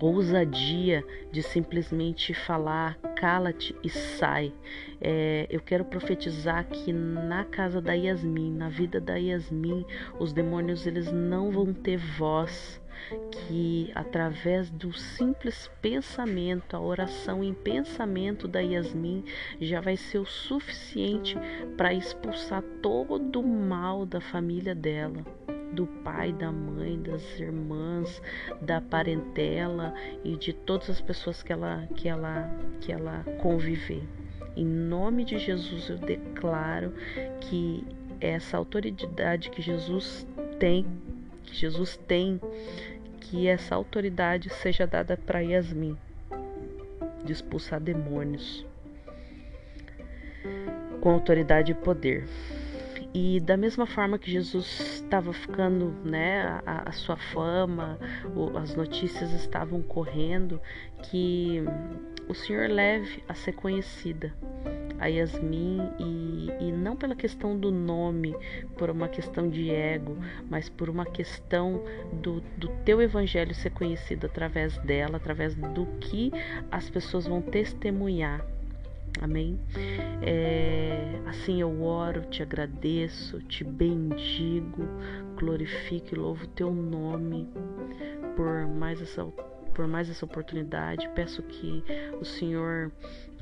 ousadia 0.00 1.04
de 1.30 1.42
simplesmente 1.42 2.32
falar 2.32 2.98
cala-te 3.20 3.76
e 3.84 3.90
sai. 3.90 4.50
É, 4.98 5.46
eu 5.50 5.60
quero 5.60 5.84
profetizar 5.84 6.66
que 6.66 6.90
na 6.90 7.44
casa 7.44 7.80
da 7.80 7.92
Yasmin, 7.92 8.56
na 8.56 8.70
vida 8.70 8.98
da 8.98 9.16
Yasmin, 9.16 9.84
os 10.18 10.32
demônios 10.32 10.86
eles 10.86 11.12
não 11.12 11.50
vão 11.50 11.74
ter 11.74 11.98
voz 11.98 12.80
que 13.30 13.90
através 13.94 14.70
do 14.70 14.92
simples 14.92 15.70
pensamento, 15.80 16.76
a 16.76 16.80
oração 16.80 17.42
em 17.42 17.54
pensamento 17.54 18.46
da 18.46 18.60
Yasmin 18.60 19.24
já 19.60 19.80
vai 19.80 19.96
ser 19.96 20.18
o 20.18 20.26
suficiente 20.26 21.36
para 21.76 21.94
expulsar 21.94 22.62
todo 22.82 23.40
o 23.40 23.46
mal 23.46 24.04
da 24.04 24.20
família 24.20 24.74
dela 24.74 25.24
do 25.72 25.86
pai, 25.86 26.32
da 26.32 26.50
mãe, 26.50 27.00
das 27.00 27.38
irmãs, 27.38 28.20
da 28.60 28.80
parentela 28.80 29.94
e 30.24 30.36
de 30.36 30.52
todas 30.52 30.90
as 30.90 31.00
pessoas 31.00 31.42
que 31.42 31.52
ela 31.52 31.86
que 31.94 32.08
ela 32.08 32.50
que 32.80 32.92
ela 32.92 33.24
conviver. 33.40 34.02
Em 34.56 34.64
nome 34.64 35.24
de 35.24 35.38
Jesus 35.38 35.88
eu 35.88 35.98
declaro 35.98 36.92
que 37.40 37.84
essa 38.20 38.56
autoridade 38.56 39.50
que 39.50 39.62
Jesus 39.62 40.26
tem, 40.58 40.86
que 41.44 41.56
Jesus 41.56 41.96
tem, 41.96 42.40
que 43.20 43.46
essa 43.46 43.74
autoridade 43.74 44.50
seja 44.50 44.86
dada 44.86 45.16
para 45.16 45.40
Yasmin 45.40 45.96
de 47.24 47.32
expulsar 47.32 47.80
demônios 47.80 48.66
com 51.00 51.10
autoridade 51.10 51.72
e 51.72 51.74
poder. 51.74 52.26
E 53.12 53.40
da 53.40 53.56
mesma 53.56 53.86
forma 53.86 54.18
que 54.18 54.30
Jesus 54.30 55.00
estava 55.02 55.32
ficando, 55.32 55.92
né, 56.04 56.60
a, 56.64 56.88
a 56.88 56.92
sua 56.92 57.16
fama, 57.16 57.98
o, 58.36 58.56
as 58.56 58.74
notícias 58.76 59.32
estavam 59.32 59.82
correndo, 59.82 60.60
que 61.02 61.64
o 62.28 62.34
Senhor 62.34 62.70
leve 62.70 63.22
a 63.28 63.34
ser 63.34 63.52
conhecida 63.52 64.32
a 65.00 65.06
Yasmin 65.06 65.90
e, 65.98 66.50
e 66.60 66.72
não 66.72 66.94
pela 66.94 67.16
questão 67.16 67.58
do 67.58 67.72
nome, 67.72 68.36
por 68.76 68.90
uma 68.90 69.08
questão 69.08 69.48
de 69.48 69.70
ego, 69.70 70.16
mas 70.48 70.68
por 70.68 70.90
uma 70.90 71.06
questão 71.06 71.82
do, 72.12 72.40
do 72.58 72.68
teu 72.84 73.00
evangelho 73.00 73.54
ser 73.54 73.70
conhecido 73.70 74.26
através 74.26 74.76
dela, 74.78 75.16
através 75.16 75.54
do 75.54 75.86
que 75.98 76.30
as 76.70 76.90
pessoas 76.90 77.26
vão 77.26 77.40
testemunhar 77.40 78.44
Amém? 79.20 79.58
É, 80.22 81.20
assim 81.26 81.60
eu 81.60 81.82
oro, 81.82 82.22
te 82.30 82.42
agradeço, 82.42 83.40
te 83.42 83.64
bendigo, 83.64 84.82
glorifico 85.36 86.14
e 86.14 86.18
louvo 86.18 86.44
o 86.44 86.48
teu 86.48 86.72
nome 86.72 87.48
por 88.36 88.66
mais 88.66 89.00
essa, 89.00 89.24
por 89.74 89.86
mais 89.86 90.08
essa 90.08 90.24
oportunidade. 90.24 91.08
Peço 91.14 91.42
que 91.42 91.82
o 92.20 92.24
Senhor 92.24 92.92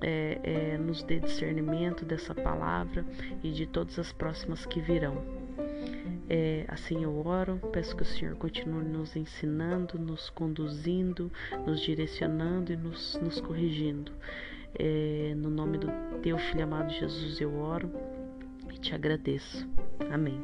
é, 0.00 0.40
é, 0.42 0.78
nos 0.78 1.02
dê 1.02 1.20
discernimento 1.20 2.04
dessa 2.04 2.34
palavra 2.34 3.04
e 3.42 3.50
de 3.50 3.66
todas 3.66 3.98
as 3.98 4.12
próximas 4.12 4.64
que 4.66 4.80
virão. 4.80 5.22
É, 6.30 6.66
assim 6.68 7.02
eu 7.02 7.26
oro, 7.26 7.58
peço 7.72 7.96
que 7.96 8.02
o 8.02 8.06
Senhor 8.06 8.36
continue 8.36 8.84
nos 8.84 9.16
ensinando, 9.16 9.98
nos 9.98 10.28
conduzindo, 10.28 11.32
nos 11.66 11.80
direcionando 11.80 12.72
e 12.72 12.76
nos, 12.76 13.18
nos 13.22 13.40
corrigindo. 13.40 14.12
É, 14.74 15.34
no 15.36 15.50
nome 15.50 15.78
do 15.78 15.88
teu 16.22 16.38
filho 16.38 16.64
amado 16.64 16.92
Jesus 16.92 17.40
eu 17.40 17.54
oro 17.58 17.90
e 18.72 18.78
te 18.78 18.94
agradeço. 18.94 19.68
Amém. 20.10 20.40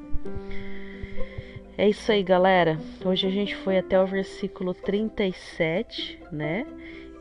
É 1.77 1.89
isso 1.89 2.11
aí, 2.13 2.23
galera. 2.23 2.79
Hoje 3.05 3.27
a 3.27 3.31
gente 3.31 3.57
foi 3.57 3.79
até 3.79 4.01
o 4.01 4.07
versículo 4.07 4.73
37, 4.73 6.21
né? 6.31 6.67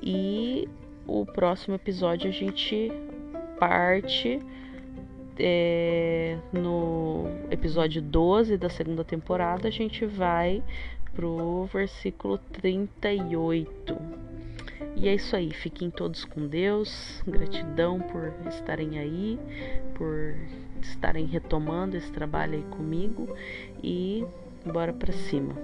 E 0.02 0.70
o 1.08 1.26
próximo 1.26 1.76
episódio 1.76 2.30
a 2.30 2.32
gente 2.32 2.92
parte 3.60 4.40
é, 5.40 6.38
no 6.52 7.26
episódio 7.50 8.02
12 8.02 8.58
da 8.58 8.70
segunda 8.70 9.04
temporada. 9.04 9.68
A 9.68 9.72
gente 9.72 10.06
vai 10.06 10.64
pro 11.14 11.66
versículo 11.66 12.38
38. 12.38 13.98
E 14.96 15.08
é 15.08 15.16
isso 15.16 15.36
aí, 15.36 15.52
fiquem 15.52 15.90
todos 15.90 16.24
com 16.24 16.48
Deus. 16.48 17.22
Gratidão 17.28 18.00
por 18.00 18.34
estarem 18.48 19.00
aí, 19.00 19.40
por 19.96 20.36
estarem 20.82 21.26
retomando 21.26 21.98
esse 21.98 22.12
trabalho 22.12 22.56
aí 22.56 22.64
comigo 22.64 23.28
e 23.84 24.26
bora 24.66 24.94
para 24.94 25.12
cima. 25.12 25.56